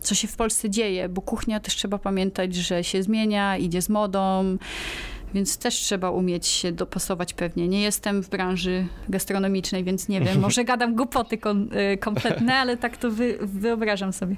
[0.00, 3.88] co się w Polsce dzieje, bo kuchnia też trzeba pamiętać, że się zmienia, idzie z
[3.88, 4.56] modą.
[5.34, 7.68] Więc też trzeba umieć się dopasować pewnie.
[7.68, 11.38] Nie jestem w branży gastronomicznej, więc nie wiem, może gadam głupoty
[11.94, 14.36] y, kompletne, ale tak to wy, wyobrażam sobie.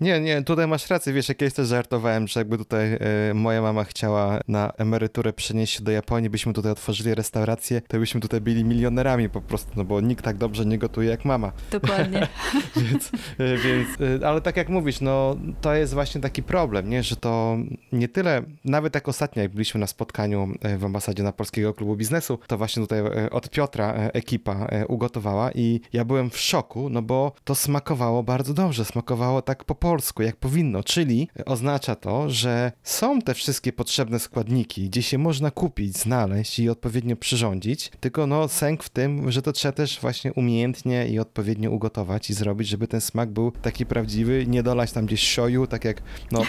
[0.00, 3.62] Nie, nie, tutaj masz rację, wiesz, jak ja też żartowałem, że jakby tutaj e, moja
[3.62, 8.40] mama chciała na emeryturę przenieść się do Japonii, byśmy tutaj otworzyli restaurację, to byśmy tutaj
[8.40, 11.52] byli milionerami po prostu, no bo nikt tak dobrze nie gotuje jak mama.
[11.70, 12.28] Dokładnie.
[12.90, 13.88] więc, e, więc,
[14.22, 17.56] e, ale tak jak mówisz, no to jest właśnie taki problem, nie, że to
[17.92, 22.38] nie tyle, nawet jak ostatnio, jak byliśmy na spotkaniu w ambasadzie na Polskiego Klubu Biznesu,
[22.46, 27.54] to właśnie tutaj od Piotra ekipa ugotowała i ja byłem w szoku, no bo to
[27.54, 33.34] smakowało bardzo dobrze, smakowało tak po polsku, jak powinno, czyli oznacza to, że są te
[33.34, 38.88] wszystkie potrzebne składniki, gdzie się można kupić, znaleźć i odpowiednio przyrządzić, tylko no sęk w
[38.88, 43.30] tym, że to trzeba też właśnie umiejętnie i odpowiednio ugotować i zrobić, żeby ten smak
[43.30, 46.02] był taki prawdziwy, nie dolać tam gdzieś sioju, tak jak
[46.32, 46.42] no,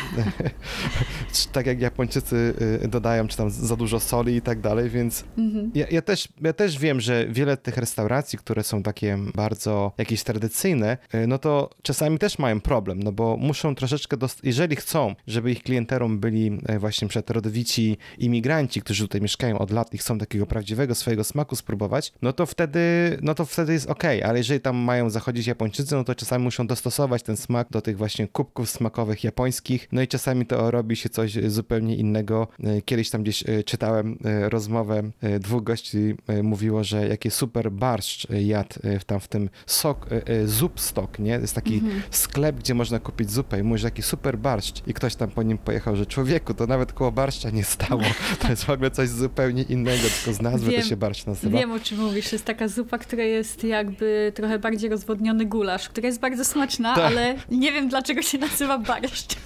[1.51, 2.53] tak jak Japończycy
[2.83, 5.71] y, dodają, czy tam za dużo soli i tak dalej, więc Mhm.
[5.75, 10.23] ja, ja, też, ja też wiem, że wiele tych restauracji, które są takie bardzo jakieś
[10.23, 15.51] tradycyjne, y, no to czasami też mają problem, no bo muszą troszeczkę, jeżeli chcą, żeby
[15.51, 20.17] ich klienterą byli y, właśnie przed rodowici imigranci, którzy tutaj mieszkają od lat i chcą
[20.17, 22.79] takiego prawdziwego swojego smaku spróbować, no to wtedy,
[23.21, 26.67] no to wtedy jest okej, ale jeżeli tam mają zachodzić Japończycy, no to czasami muszą
[26.67, 31.09] dostosować ten smak do tych właśnie kubków smakowych japońskich, no i czasami to robi się
[31.09, 32.47] coś zupełnie innego.
[32.59, 34.17] Y, Kiedyś tam gdzieś y, czytałem
[34.49, 35.03] rozmowę
[35.39, 40.79] dwóch gości mówiło, że jaki super barszcz jadł tam w tym sok, y, y, zup
[40.79, 41.31] stok, nie?
[41.31, 42.01] Jest taki Mhm.
[42.11, 45.43] sklep, gdzie można kupić zupę i mówi, że jaki super barszcz i ktoś tam po
[45.43, 48.01] nim pojechał, że człowieku, to nawet koło barszcza nie stało.
[48.41, 50.81] To jest w ogóle coś zupełnie innego, tylko z nazwy Wiem.
[50.81, 51.57] to się barszcz nazywa.
[51.57, 52.31] Wiem, o czym mówisz.
[52.33, 57.03] Jest taka zupa, która jest jakby trochę bardziej rozwodniony gulasz, która jest bardzo smaczna, Tak.
[57.05, 59.35] ale nie wiem, dlaczego się nazywa barszcz.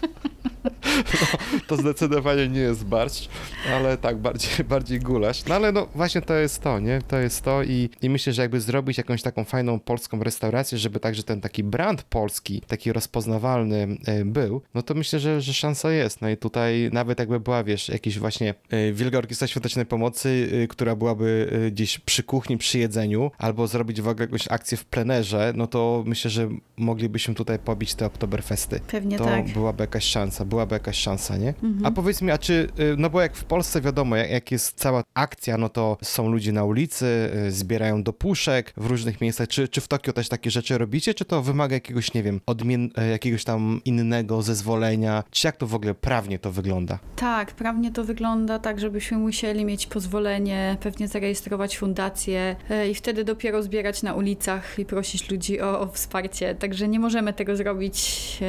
[1.67, 3.29] To zdecydowanie nie jest barszcz,
[3.73, 5.45] ale tak, bardziej, bardziej gulasz.
[5.45, 7.01] No ale no właśnie to jest to, nie?
[7.07, 10.99] To jest to i, i myślę, że jakby zrobić jakąś taką fajną polską restaurację, żeby
[10.99, 15.91] także ten taki brand polski, taki rozpoznawalny e, był, no to myślę, że, że szansa
[15.91, 16.21] jest.
[16.21, 20.67] No i tutaj nawet jakby była, wiesz, jakiś właśnie e, Wielka Orkiestra Świątecznej Pomocy, e,
[20.67, 25.53] która byłaby gdzieś przy kuchni, przy jedzeniu, albo zrobić w ogóle jakąś akcję w plenerze,
[25.55, 29.49] no to myślę, że moglibyśmy tutaj pobić te Oktoberfesty Pewnie to tak.
[29.49, 31.49] byłaby jakaś szansa, byłaby jakaś szansa, nie?
[31.63, 31.85] Mhm.
[31.85, 34.79] A powiedz mi, a czy, y, no bo jak w Polsce wiadomo, jak, jak jest
[34.79, 37.05] cała akcja, no to są ludzie na ulicy,
[37.47, 39.47] y, zbierają do puszek w różnych miejscach.
[39.47, 42.89] Czy, czy w Tokio też takie rzeczy robicie, czy to wymaga jakiegoś, nie wiem, odmien-
[42.97, 45.23] e, jakiegoś tam innego zezwolenia?
[45.31, 46.99] Czy jak to w ogóle prawnie to wygląda?
[47.15, 52.55] Tak, prawnie to wygląda tak, żebyśmy musieli mieć pozwolenie, pewnie zarejestrować fundację
[52.91, 56.55] i wtedy dopiero zbierać na ulicach i prosić ludzi o, o wsparcie.
[56.55, 58.39] Także nie możemy tego zrobić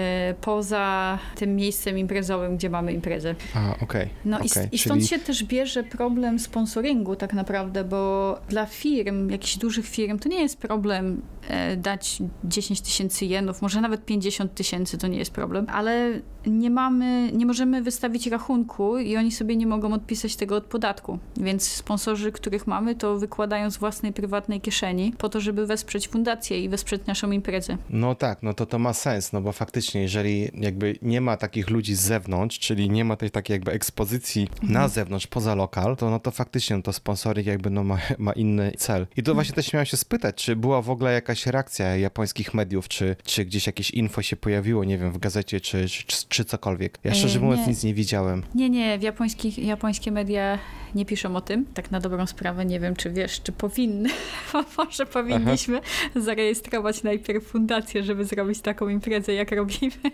[0.40, 3.35] poza tym miejscem imprezowym, gdzie mamy imprezę.
[3.55, 4.09] A, okej.
[4.24, 8.66] No i, okej, i stąd czyli- się też bierze problem sponsoringu tak naprawdę, bo dla
[8.66, 14.05] firm, jakichś dużych firm, to nie jest problem e, dać 10 tysięcy jenów, może nawet
[14.05, 19.33] 50 tysięcy to nie jest problem, ale nie mamy, nie możemy wystawić rachunku i oni
[19.33, 21.18] sobie nie mogą odpisać tego od podatku.
[21.37, 26.64] Więc sponsorzy, których mamy, to wykładają z własnej prywatnej kieszeni po to, żeby wesprzeć fundację
[26.64, 27.76] i wesprzeć naszą imprezę.
[27.90, 31.70] No tak, no to to ma sens, no bo faktycznie, jeżeli jakby nie ma takich
[31.70, 36.10] ludzi z zewnątrz, czyli nie ma tej takiej jakby ekspozycji na zewnątrz, poza lokal, to
[36.10, 39.06] no to faktycznie no to sponsoring jakby no ma, ma inny cel.
[39.16, 42.88] I tu właśnie też miałem się spytać, czy była w ogóle jakaś reakcja japońskich mediów,
[42.88, 46.98] czy, czy gdzieś jakieś info się pojawiło, nie wiem, w gazecie, czy, czy, czy cokolwiek.
[47.04, 47.68] Ja szczerze E, mówiąc nie.
[47.68, 48.42] nic nie widziałem.
[48.54, 50.58] Nie, nie, w japońskich, japońskie media
[50.94, 51.66] nie piszą o tym.
[51.74, 54.08] Tak na dobrą sprawę nie wiem, czy wiesz, czy powinny.
[54.78, 55.80] Może powinniśmy
[56.16, 59.92] zarejestrować najpierw fundację, żeby zrobić taką imprezę, jak robimy.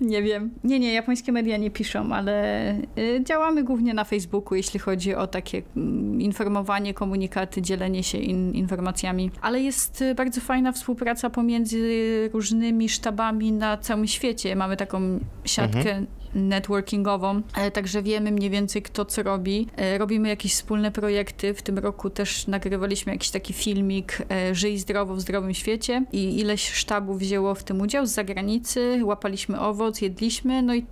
[0.00, 0.50] Nie wiem.
[0.64, 5.26] Nie, nie, japońskie media nie piszą, ale y, działamy głównie na Facebooku, jeśli chodzi o
[5.26, 9.30] takie mm, informowanie, komunikaty, dzielenie się in, informacjami.
[9.40, 14.56] Ale jest y, bardzo fajna współpraca pomiędzy różnymi sztabami na całym świecie.
[14.56, 19.66] Mamy taką siatkę networkingową, e, także wiemy mniej więcej kto co robi.
[19.76, 21.54] E, Robimy jakieś wspólne projekty.
[21.54, 26.38] W tym roku też nagrywaliśmy jakiś taki filmik e, Żyj zdrowo w zdrowym świecie i
[26.38, 29.00] ileś sztabów wzięło w tym udział z zagranicy.
[29.04, 30.84] Łapaliśmy owoc, jedliśmy, no i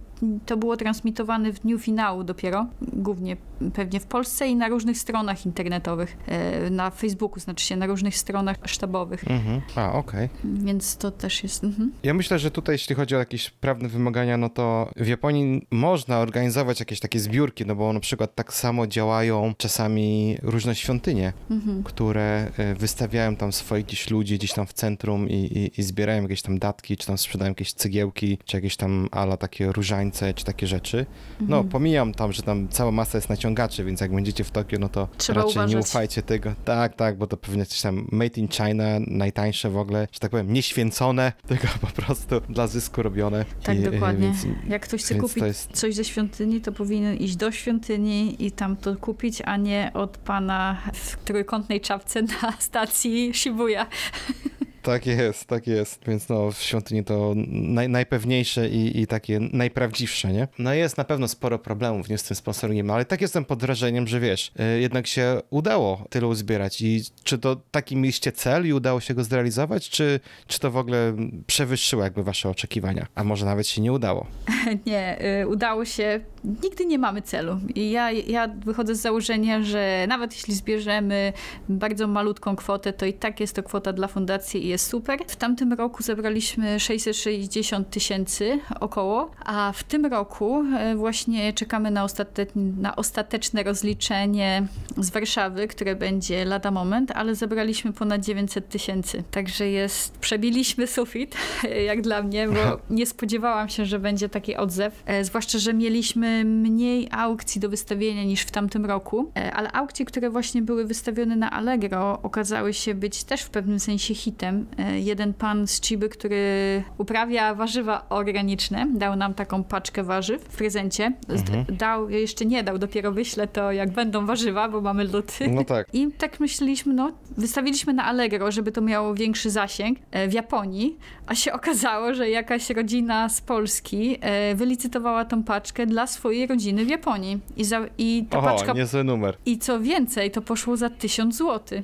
[0.46, 3.37] to było transmitowane w dniu finału dopiero, głównie
[3.74, 8.16] pewnie w Polsce i na różnych stronach internetowych, e, na Facebooku, znaczy się na różnych
[8.16, 9.61] stronach sztabowych, Mhm.
[9.76, 10.28] A, okej.
[10.44, 11.64] więc to też jest...
[11.64, 11.92] Mhm.
[12.02, 16.18] Ja myślę, że tutaj jeśli chodzi o jakieś prawne wymagania, no to w Japonii można
[16.18, 21.83] organizować jakieś takie zbiórki, no bo na przykład tak samo działają czasami różne świątynie, Mhm.
[21.83, 26.22] które e, wystawiają tam swoich gdzieś ludzi gdzieś tam w centrum i, i, i zbierają
[26.22, 30.44] jakieś tam datki, czy tam sprzedają jakieś cegiełki, czy jakieś tam ala takie różańce, czy
[30.44, 31.06] takie rzeczy.
[31.40, 31.68] No, Mhm.
[31.68, 35.08] pomijam tam, że tam cała masa jest naciągaczy, więc jak będziecie w Tokio, no to
[35.18, 35.84] Trzeba raczej nie uważać.
[35.90, 36.52] ufajcie tego.
[36.64, 40.30] Tak, tak, bo to pewnie coś tam made in China, najtańsze w ogóle, że tak
[40.30, 43.44] powiem, nieświęcone, tylko po prostu dla zysku robione.
[43.62, 44.26] Tak, I, e, dokładnie.
[44.26, 45.70] Więc, Jak ktoś chce kupić jest...
[45.72, 50.18] coś ze świątyni, to powinien iść do świątyni i tam to kupić, a nie od
[50.18, 53.86] pana w trójkątnej czapce na stacji Shibuya.
[54.82, 56.00] Tak jest, tak jest.
[56.06, 60.48] Więc no, w świątyni to naj, najpewniejsze i, i takie najprawdziwsze, nie?
[60.58, 64.06] No jest na pewno sporo problemów nie z tym sponsoringiem, ale tak jestem pod wrażeniem,
[64.06, 68.72] że wiesz, y, jednak się udało tylu uzbierać i czy to taki mieliście cel i
[68.72, 71.16] udało się go zrealizować, czy, czy to w ogóle
[71.46, 73.06] przewyższyło jakby wasze oczekiwania?
[73.14, 74.26] A może nawet się nie udało?
[74.86, 76.20] Nie, y, udało się.
[76.62, 77.60] Nigdy nie mamy celu.
[77.74, 81.32] I ja, ja wychodzę z założenia, że nawet jeśli zbierzemy
[81.68, 85.18] bardzo malutką kwotę, to i tak jest to kwota dla fundacji jest super.
[85.26, 92.04] W tamtym roku zebraliśmy 660 tysięcy około, a w tym roku e, właśnie czekamy na,
[92.04, 99.22] ostate, na ostateczne rozliczenie z Warszawy, które będzie lada moment, ale zebraliśmy ponad 900 tysięcy.
[99.30, 101.37] Także jest, przebiliśmy sufit,
[101.88, 105.02] jak dla mnie, bo nie spodziewałam się, że będzie taki odzew.
[105.06, 110.04] E, zwłaszcza, że mieliśmy mniej aukcji do wystawienia niż w tamtym roku, e, ale aukcje,
[110.04, 114.59] które właśnie były wystawione na Allegro, okazały się być też w pewnym sensie hitem.
[114.78, 120.56] E, jeden pan z Chiby, który uprawia warzywa organiczne, dał nam taką paczkę warzyw w
[120.56, 121.12] prezencie.
[121.28, 121.64] Mhm.
[121.76, 125.48] Dał, jeszcze nie dał, dopiero wyślę to, jak będą warzywa, bo mamy luty.
[125.48, 125.86] No tak.
[125.92, 130.98] I tak myśleliśmy, no, wystawiliśmy na Allegro, żeby to miało większy zasięg e, w Japonii,
[131.26, 136.84] a się okazało, że jakaś rodzina z Polski e, wylicytowała tą paczkę dla swojej rodziny
[136.84, 137.40] w Japonii.
[137.56, 138.72] I, za, i ta Oho, paczka.
[138.72, 139.36] niezły numer.
[139.46, 141.82] I co więcej, to poszło za 1000 zł.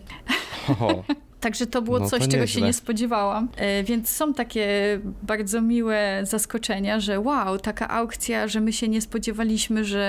[0.69, 1.05] Oho.
[1.41, 3.49] Także to było No to coś, czego się nie spodziewałam.
[3.57, 4.67] E, Więc są takie
[5.23, 10.03] bardzo miłe zaskoczenia, że wow, taka aukcja, że my się nie spodziewaliśmy, że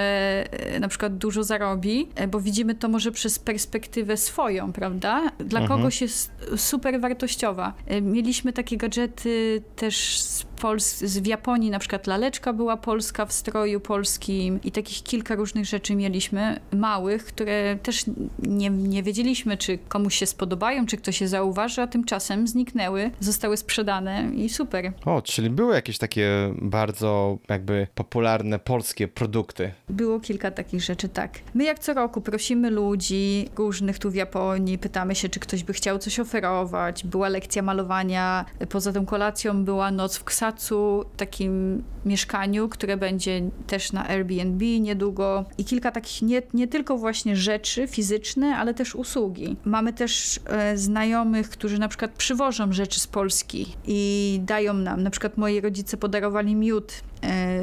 [0.52, 5.32] e, na przykład dużo zarobi, e, bo widzimy to może przez perspektywę swoją, prawda?
[5.40, 5.80] Dla Mhm.
[5.80, 7.74] kogoś jest super wartościowa.
[8.02, 13.34] Mieliśmy takie gadżety też z Pols- z- w Japonii, na przykład laleczka była polska w
[13.34, 18.06] stroju polskim i takich kilka różnych rzeczy mieliśmy, małych, które też
[18.40, 23.58] nie, nie wiedzieliśmy, czy komuś się spodobają, czy ktoś je zauważy, a tymczasem zniknęły, zostały
[23.58, 24.92] sprzedane i super.
[25.06, 29.72] O, czyli były jakieś takie bardzo jakby popularne polskie produkty.
[29.90, 31.32] Było kilka takich rzeczy, tak.
[31.54, 35.74] My jak co roku prosimy ludzi różnych tu w Japonii, pytamy się, czy ktoś by
[35.74, 37.04] chciał coś oferować.
[37.06, 43.92] Była lekcja malowania, poza tą kolacją była noc w Ksatsu, takim mieszkaniu, które będzie też
[43.92, 45.46] na Airbnb niedługo.
[45.58, 49.56] I kilka takich nie, nie tylko właśnie rzeczy fizyczne, ale też usługi.
[49.66, 55.04] Mamy też e, znajomych, którzy na przykład przywożą rzeczy z Polski i dają nam.
[55.04, 56.94] Na przykład moi rodzice podarowali miód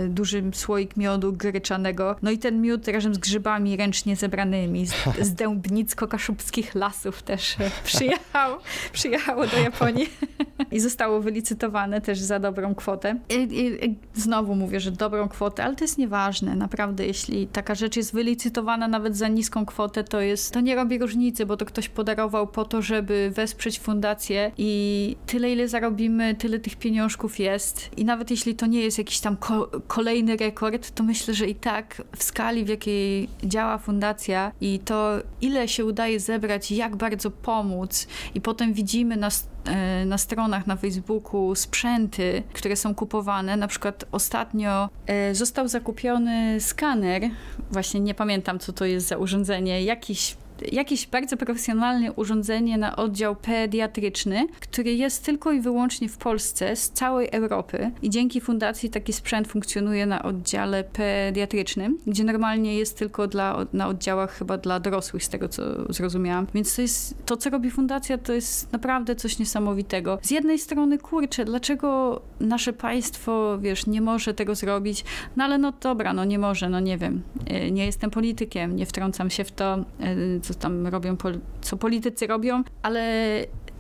[0.09, 2.17] duży słoik miodu gryczanego.
[2.23, 7.71] No i ten miód razem z grzybami ręcznie zebranymi z, z dębnicko-kaszubskich lasów też e,
[7.85, 8.59] przyjechał,
[8.93, 10.09] przyjechało do Japonii
[10.71, 13.19] i zostało wylicytowane też za dobrą kwotę.
[13.29, 16.57] I, i, i znowu mówię, że dobrą kwotę, ale to jest nieważne.
[16.57, 20.99] Naprawdę, jeśli taka rzecz jest wylicytowana nawet za niską kwotę, to jest, to nie robi
[20.99, 26.59] różnicy, bo to ktoś podarował po to, żeby wesprzeć fundację i tyle, ile zarobimy, tyle
[26.59, 27.91] tych pieniążków jest.
[27.97, 31.55] I nawet jeśli to nie jest jakiś tam ko- kolejny rekord, to myślę, że i
[31.55, 37.31] tak w skali, w jakiej działa fundacja i to, ile się udaje zebrać, jak bardzo
[37.31, 39.29] pomóc, i potem widzimy na,
[39.65, 43.57] e, na stronach na Facebooku sprzęty, które są kupowane.
[43.57, 47.23] Na przykład ostatnio e, został zakupiony skaner,
[47.71, 50.37] właśnie nie pamiętam, co to jest za urządzenie, jakiś
[50.73, 56.91] jakieś bardzo profesjonalne urządzenie na oddział pediatryczny, który jest tylko i wyłącznie w Polsce, z
[56.91, 57.91] całej Europy.
[58.03, 63.89] I dzięki fundacji taki sprzęt funkcjonuje na oddziale pediatrycznym, gdzie normalnie jest tylko dla, na
[63.89, 66.47] oddziałach chyba dla dorosłych, z tego co zrozumiałam.
[66.55, 70.19] Więc to jest, to co robi fundacja, to jest naprawdę coś niesamowitego.
[70.23, 75.05] Z jednej strony, kurczę, dlaczego nasze państwo, wiesz, nie może tego zrobić?
[75.37, 77.23] No ale no dobra, no nie może, no nie wiem.
[77.51, 81.17] Y, Nie jestem politykiem, nie wtrącam się w to, y, co tam robią,
[81.61, 83.03] co politycy robią, ale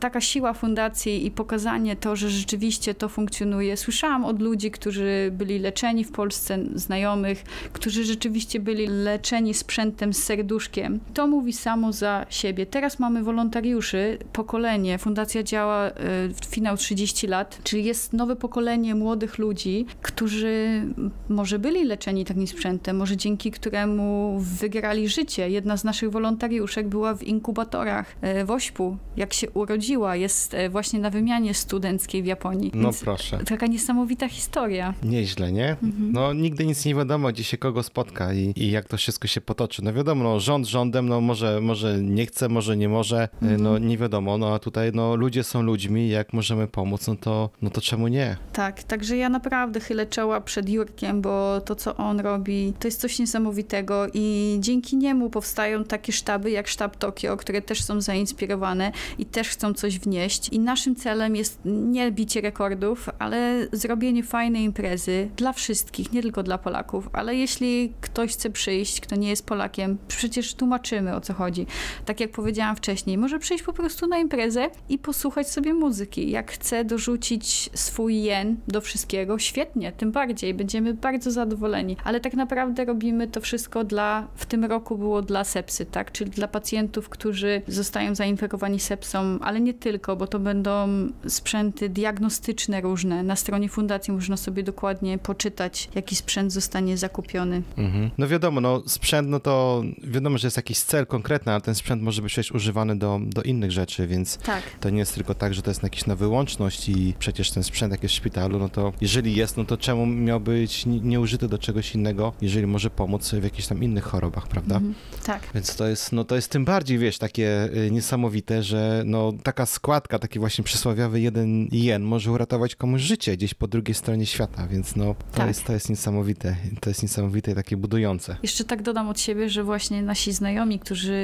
[0.01, 3.77] taka siła fundacji i pokazanie to, że rzeczywiście to funkcjonuje.
[3.77, 7.43] Słyszałam od ludzi, którzy byli leczeni w Polsce, znajomych,
[7.73, 11.01] którzy rzeczywiście byli leczeni sprzętem z serduszkiem.
[11.15, 12.67] To mówi samo za siebie.
[12.67, 14.99] Teraz mamy wolontariuszy, pokolenie.
[14.99, 15.93] Fundacja działa y,
[16.41, 20.83] w finał 30 lat, czyli jest nowe pokolenie młodych ludzi, którzy
[21.29, 25.51] może byli leczeni takim sprzętem, może dzięki któremu wygrali życie.
[25.51, 29.94] Jedna z naszych wolontariuszek była w inkubatorach e, w Ośpu, jak się urodziła.
[30.15, 32.71] Jest e, właśnie na wymianie studenckiej w Japonii.
[32.75, 33.39] No Więc proszę.
[33.49, 34.95] Taka niesamowita historia.
[35.03, 35.71] Nieźle, nie?
[35.71, 36.13] Mhm.
[36.13, 39.41] No nigdy nic nie wiadomo, gdzie się kogo spotka i, i jak to wszystko się
[39.41, 39.85] potoczy.
[39.85, 43.63] No wiadomo, no, rząd rządem, no może, może nie chce, może nie może, y, Mhm.
[43.63, 47.51] no nie wiadomo, no a tutaj no ludzie są ludźmi, jak możemy pomóc, no to,
[47.63, 48.37] no to czemu nie?
[48.53, 53.01] Tak, także ja naprawdę chylę czoła przed Jurkiem, bo to, co on robi, to jest
[53.01, 58.93] coś niesamowitego i dzięki niemu powstają takie sztaby jak Sztab Tokio, które też są zainspirowane
[59.19, 60.49] i też chcą coś wnieść.
[60.49, 66.43] I naszym celem jest nie bicie rekordów, ale zrobienie fajnej imprezy dla wszystkich, nie tylko
[66.43, 67.09] dla Polaków.
[67.12, 71.66] Ale jeśli ktoś chce przyjść, kto nie jest Polakiem, przecież tłumaczymy o co chodzi.
[72.05, 76.31] Tak jak powiedziałam wcześniej, może przyjść po prostu na imprezę i posłuchać sobie muzyki.
[76.31, 81.97] Jak chce dorzucić swój jen do wszystkiego, świetnie, tym bardziej, będziemy bardzo zadowoleni.
[82.05, 86.12] Ale tak naprawdę robimy to wszystko dla, w tym roku było dla sepsy, tak?
[86.12, 90.89] Czyli dla pacjentów, którzy zostają zainfekowani sepsą, ale nie tylko, bo to będą
[91.29, 93.23] sprzęty diagnostyczne różne.
[93.23, 97.62] Na stronie fundacji można sobie dokładnie poczytać, jaki sprzęt zostanie zakupiony.
[97.77, 98.11] Mhm.
[98.19, 102.03] No wiadomo, no sprzęt, no to wiadomo, że jest jakiś cel konkretny, ale ten sprzęt
[102.03, 104.62] może być przecież używany do, do innych rzeczy, więc Tak.
[104.81, 107.93] to nie jest tylko tak, że to jest jakiś na wyłączność i przecież ten sprzęt
[107.93, 111.49] jak jest w szpitalu, no to jeżeli jest, no to czemu miał być ni- nieużyty
[111.49, 114.75] do czegoś innego, jeżeli może pomóc w jakichś tam innych chorobach, prawda?
[114.77, 114.95] Mhm.
[115.27, 115.43] Tak.
[115.55, 119.67] Więc to jest, no to jest tym bardziej, wiesz, takie y, niesamowite, że no taka
[119.67, 124.67] składka, taki właśnie przysłowiowy jeden jen może uratować komuś życie gdzieś po drugiej stronie świata,
[124.67, 125.49] więc no to, Tak.
[125.49, 128.37] jest, to jest niesamowite, to jest niesamowite i takie budujące.
[128.43, 131.15] Jeszcze tak dodam od siebie, że właśnie nasi znajomi, którzy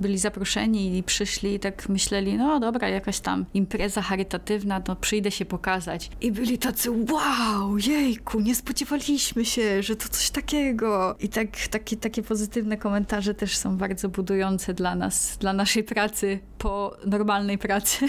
[0.00, 5.44] byli zaproszeni i przyszli, tak myśleli, no dobra, jakaś tam impreza charytatywna, no przyjdę się
[5.44, 6.10] pokazać.
[6.20, 11.16] I byli tacy, wow, jejku, nie spodziewaliśmy się, że to coś takiego.
[11.20, 16.38] I tak, takie, takie pozytywne komentarze też są bardzo budujące dla nas, dla naszej pracy
[16.58, 16.96] po
[17.42, 18.08] normalnej pracy.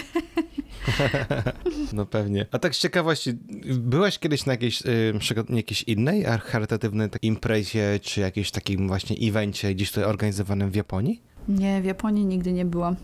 [1.92, 2.46] No pewnie.
[2.52, 3.32] A tak z ciekawości,
[3.78, 5.12] byłeś kiedyś na jakiejś, y,
[5.48, 11.22] jakiejś innej charytatywnej takiej imprezie, czy jakimś takim właśnie evencie gdzieś tutaj organizowanym w Japonii?
[11.48, 12.96] Nie, w Japonii nigdy nie byłam.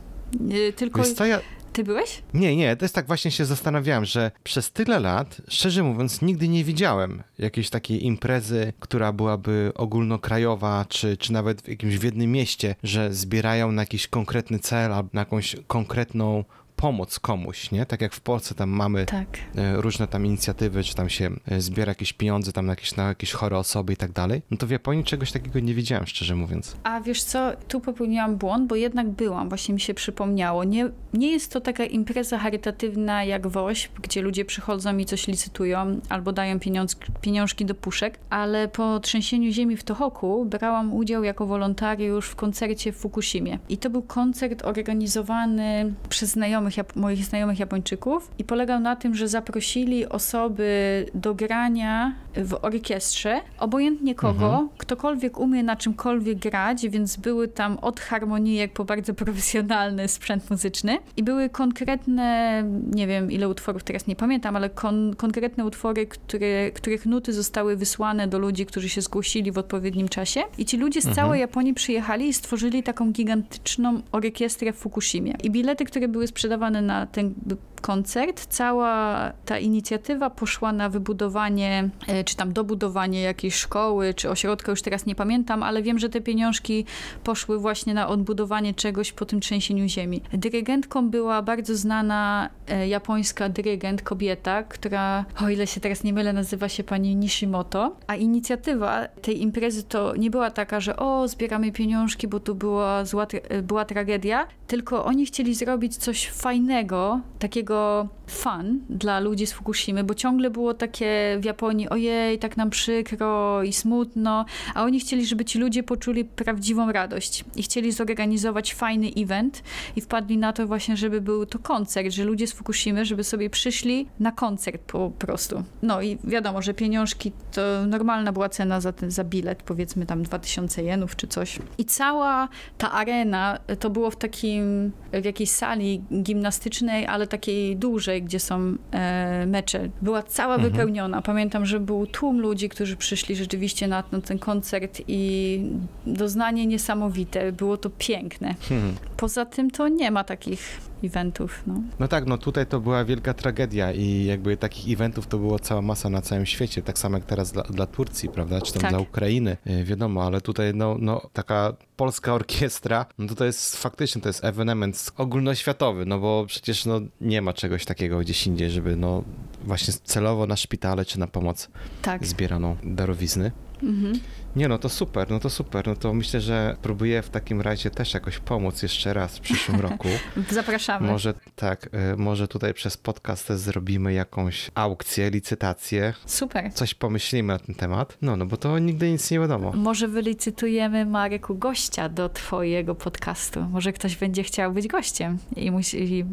[0.76, 1.40] Tylko Wiesz co, ja,
[1.72, 2.22] ty byłeś?
[2.34, 6.48] Nie, nie, to jest tak właśnie się zastanawiałem, że przez tyle lat, szczerze mówiąc, nigdy
[6.48, 12.32] nie widziałem jakiejś takiej imprezy, która byłaby ogólnokrajowa, czy, czy nawet w jakimś w jednym
[12.32, 16.44] mieście, że zbierają na jakiś konkretny cel albo na jakąś konkretną
[16.80, 17.86] pomoc komuś, nie?
[17.86, 19.26] Tak jak w Polsce tam mamy Tak.
[19.56, 23.08] e, różne tam inicjatywy, czy tam się e, zbiera jakieś pieniądze tam na jakieś, na
[23.08, 24.42] jakieś chore osoby i tak dalej.
[24.50, 26.76] No to w Japonii czegoś takiego nie widziałem, szczerze mówiąc.
[26.82, 30.64] A wiesz co, tu popełniłam błąd, bo jednak byłam, właśnie mi się przypomniało.
[30.64, 36.00] Nie, nie jest to taka impreza charytatywna jak WOŚP, gdzie ludzie przychodzą i coś licytują
[36.08, 41.46] albo dają pieniądz, pieniążki do puszek, ale po trzęsieniu ziemi w Tohoku brałam udział jako
[41.46, 43.58] wolontariusz w koncercie w Fukushimie.
[43.68, 49.14] I to był koncert organizowany przez znajomych, Jap- moich znajomych Japończyków i polegał na tym,
[49.14, 57.16] że zaprosili osoby do grania w orkiestrze, obojętnie kogo, ktokolwiek umie na czymkolwiek grać, więc
[57.16, 60.98] były tam od harmonijek po bardzo profesjonalny sprzęt muzyczny.
[61.16, 62.62] I były konkretne,
[62.94, 67.76] nie wiem ile utworów teraz nie pamiętam, ale kon, konkretne utwory, które, których nuty zostały
[67.76, 70.40] wysłane do ludzi, którzy się zgłosili w odpowiednim czasie.
[70.58, 75.34] I ci ludzie z całej Japonii przyjechali i stworzyli taką gigantyczną orkiestrę w Fukushimie.
[75.42, 77.34] I bilety, które były sprzedawane na ten
[77.80, 78.46] koncert.
[78.46, 84.82] Cała ta inicjatywa poszła na wybudowanie, e, czy tam dobudowanie jakiejś szkoły, czy ośrodka, już
[84.82, 86.84] teraz nie pamiętam, ale wiem, że te pieniążki
[87.24, 90.22] poszły właśnie na odbudowanie czegoś po tym trzęsieniu ziemi.
[90.32, 96.32] Dyrygentką była bardzo znana e, japońska dyrygent, kobieta, która, o ile się teraz nie mylę,
[96.32, 97.96] nazywa się pani Nishimoto.
[98.06, 103.04] A inicjatywa tej imprezy to nie była taka, że o, zbieramy pieniążki, bo tu była,
[103.04, 103.26] zła,
[103.62, 110.04] była tragedia, tylko oni chcieli zrobić coś fajnego, takiego takiego fun dla ludzi z Fukushimy,
[110.04, 115.26] bo ciągle było takie w Japonii, ojej, tak nam przykro i smutno, a oni chcieli,
[115.26, 119.62] żeby ci ludzie poczuli prawdziwą radość i chcieli zorganizować fajny event
[119.96, 123.50] i wpadli na to właśnie, żeby był to koncert, że ludzie z Fukushimy, żeby sobie
[123.50, 125.62] przyszli na koncert po prostu.
[125.82, 130.22] No i wiadomo, że pieniążki to normalna była cena za, ten, za bilet, powiedzmy tam
[130.22, 131.58] 2000 jenów czy coś.
[131.78, 138.19] I cała ta arena to było w takim, w jakiejś sali gimnastycznej, ale takiej dużej,
[138.22, 139.88] gdzie są e, mecze.
[140.02, 140.72] Była cała Mhm.
[140.72, 141.22] wypełniona.
[141.22, 145.62] Pamiętam, że był tłum ludzi, którzy przyszli rzeczywiście na, na ten koncert i
[146.06, 147.52] doznanie niesamowite.
[147.52, 148.54] Było to piękne.
[148.68, 148.94] Hmm.
[149.16, 151.62] Poza tym to nie ma takich eventów.
[151.66, 151.74] No.
[151.98, 155.82] No tak, no tutaj to była wielka tragedia i jakby takich eventów to było cała
[155.82, 158.90] masa na całym świecie, tak samo jak teraz dla, dla Turcji, prawda, czy tam Tak.
[158.90, 163.76] dla Ukrainy, yy, wiadomo, ale tutaj no, no taka polska orkiestra, no to to jest
[163.76, 168.70] faktycznie, to jest ewenement ogólnoświatowy, no bo przecież no nie ma czegoś takiego gdzieś indziej,
[168.70, 169.24] żeby no
[169.64, 171.68] właśnie celowo na szpitale czy na pomoc
[172.02, 172.26] Tak.
[172.26, 173.52] zbierano darowizny.
[173.82, 174.20] Mhm.
[174.56, 177.90] Nie no, to super, no to super, no to myślę, że próbuję w takim razie
[177.90, 180.08] też jakoś pomóc jeszcze raz w przyszłym roku.
[180.50, 181.08] Zapraszamy.
[181.08, 186.72] Może tak, y, może tutaj przez podcast też zrobimy jakąś aukcję, licytację, Super.
[186.74, 188.18] coś pomyślimy na ten temat.
[188.22, 189.72] No, no bo to nigdy nic nie wiadomo.
[189.72, 193.60] Może wylicytujemy, Mareku, gościa do twojego podcastu.
[193.62, 196.14] Może ktoś będzie chciał być gościem i musi...
[196.14, 196.24] I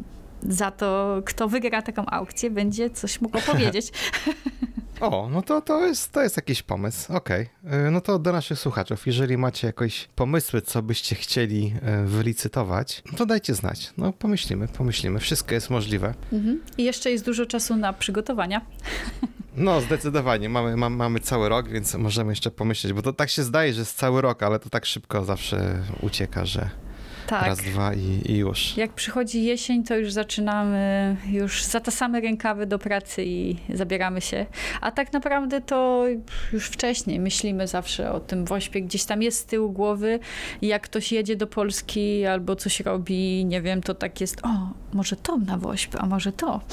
[0.47, 3.91] za to, kto wygra taką aukcję, będzie coś mógł opowiedzieć.
[5.01, 7.49] O, no to, to, jest, to jest jakiś pomysł, okej.
[7.87, 11.73] Y, No to do naszych słuchaczów, jeżeli macie jakieś pomysły, co byście chcieli
[12.03, 13.93] y, wylicytować, to dajcie znać.
[13.97, 16.13] No pomyślimy, pomyślimy, wszystko jest możliwe.
[16.33, 16.61] Mhm.
[16.77, 18.61] I jeszcze jest dużo czasu na przygotowania.
[19.57, 20.49] No, zdecydowanie.
[20.49, 23.79] Mamy, mam, mamy cały rok, więc możemy jeszcze pomyśleć, bo to tak się zdaje, że
[23.79, 26.69] jest cały rok, ale to tak szybko zawsze ucieka, że
[27.27, 27.45] Tak.
[27.45, 28.77] raz, dwa i, i już.
[28.77, 34.45] Jak przychodzi jesień, to już zaczynamy, już zatasamy rękawy do pracy i zabieramy się.
[34.81, 36.03] A tak naprawdę to
[36.53, 38.81] już wcześniej myślimy zawsze o tym wośpie.
[38.81, 40.19] Gdzieś tam jest z tyłu głowy
[40.61, 45.15] jak ktoś jedzie do Polski albo coś robi, nie wiem, to tak jest, o, może
[45.15, 46.61] to na wośp, a może to.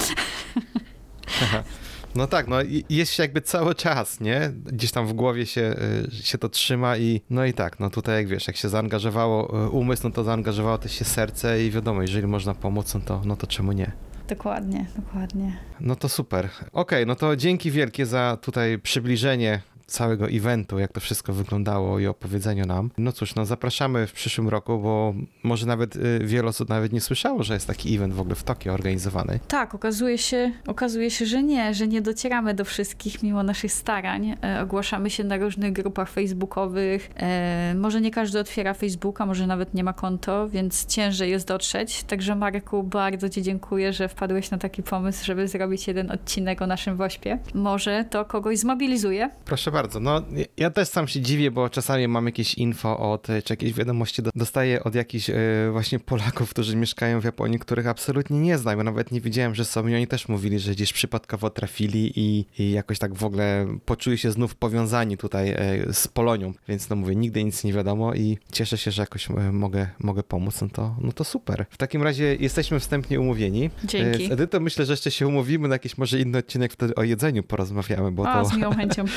[2.14, 2.56] No tak, no
[2.90, 4.52] jest jakby cały czas, nie?
[4.64, 5.74] Gdzieś tam w głowie się,
[6.12, 9.64] y, się to trzyma i no i tak, no tutaj jak wiesz, jak się zaangażowało
[9.66, 13.22] y, umysł, no to zaangażowało też się serce i wiadomo, jeżeli można pomóc, no to,
[13.24, 13.92] no to czemu nie?
[14.28, 15.56] Dokładnie, dokładnie.
[15.80, 16.48] No to super.
[16.72, 22.06] Okej, no to dzięki wielkie za tutaj przybliżenie całego eventu, jak to wszystko wyglądało i
[22.06, 22.90] opowiedzenie nam.
[22.98, 27.00] No cóż, no zapraszamy w przyszłym roku, bo może nawet y, wiele osób nawet nie
[27.00, 29.38] słyszało, że jest taki event w ogóle w Tokio organizowany.
[29.48, 34.36] Tak, okazuje się, okazuje się, że nie, że nie docieramy do wszystkich mimo naszych starań.
[34.42, 37.10] E, ogłaszamy się na różnych grupach facebookowych.
[37.16, 42.04] E, może nie każdy otwiera Facebooka, może nawet nie ma konto, więc ciężej jest dotrzeć.
[42.04, 46.66] Także Marku, bardzo Ci dziękuję, że wpadłeś na taki pomysł, żeby zrobić jeden odcinek o
[46.66, 47.38] naszym wośpie.
[47.54, 49.30] Może to kogoś zmobilizuje.
[49.44, 50.00] Proszę bardzo.
[50.00, 50.22] No,
[50.56, 54.30] ja też sam się dziwię, bo czasami mam jakieś info od, czy jakieś wiadomości do-
[54.34, 55.34] dostaję od jakichś e,
[55.72, 58.78] właśnie Polaków, którzy mieszkają w Japonii, których absolutnie nie znam.
[58.78, 62.46] Ja nawet nie wiedziałem, że są i oni też mówili, że gdzieś przypadkowo trafili i,
[62.58, 65.56] i jakoś tak w ogóle poczuli się znów powiązani tutaj e,
[65.92, 66.52] z Polonią.
[66.68, 70.22] Więc no mówię, nigdy nic nie wiadomo i cieszę się, że jakoś e, mogę, mogę
[70.22, 70.60] pomóc.
[70.60, 71.66] No to, no to super.
[71.70, 73.70] W takim razie jesteśmy wstępnie umówieni.
[73.84, 74.28] Dzięki.
[74.28, 77.42] Z Edytą myślę, że jeszcze się umówimy na jakiś może inny odcinek, wtedy o jedzeniu
[77.42, 78.48] porozmawiamy, bo A, to...
[78.48, 79.04] z miłą chęcią.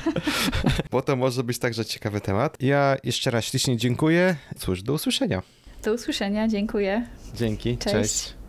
[0.90, 2.56] Bo to może być także ciekawy temat.
[2.60, 4.36] Ja jeszcze raz ślicznie dziękuję.
[4.58, 5.42] Cóż, do usłyszenia.
[5.82, 7.06] Do usłyszenia, dziękuję.
[7.34, 7.78] Dzięki.
[7.78, 7.94] Cześć.
[7.94, 8.34] Cześć.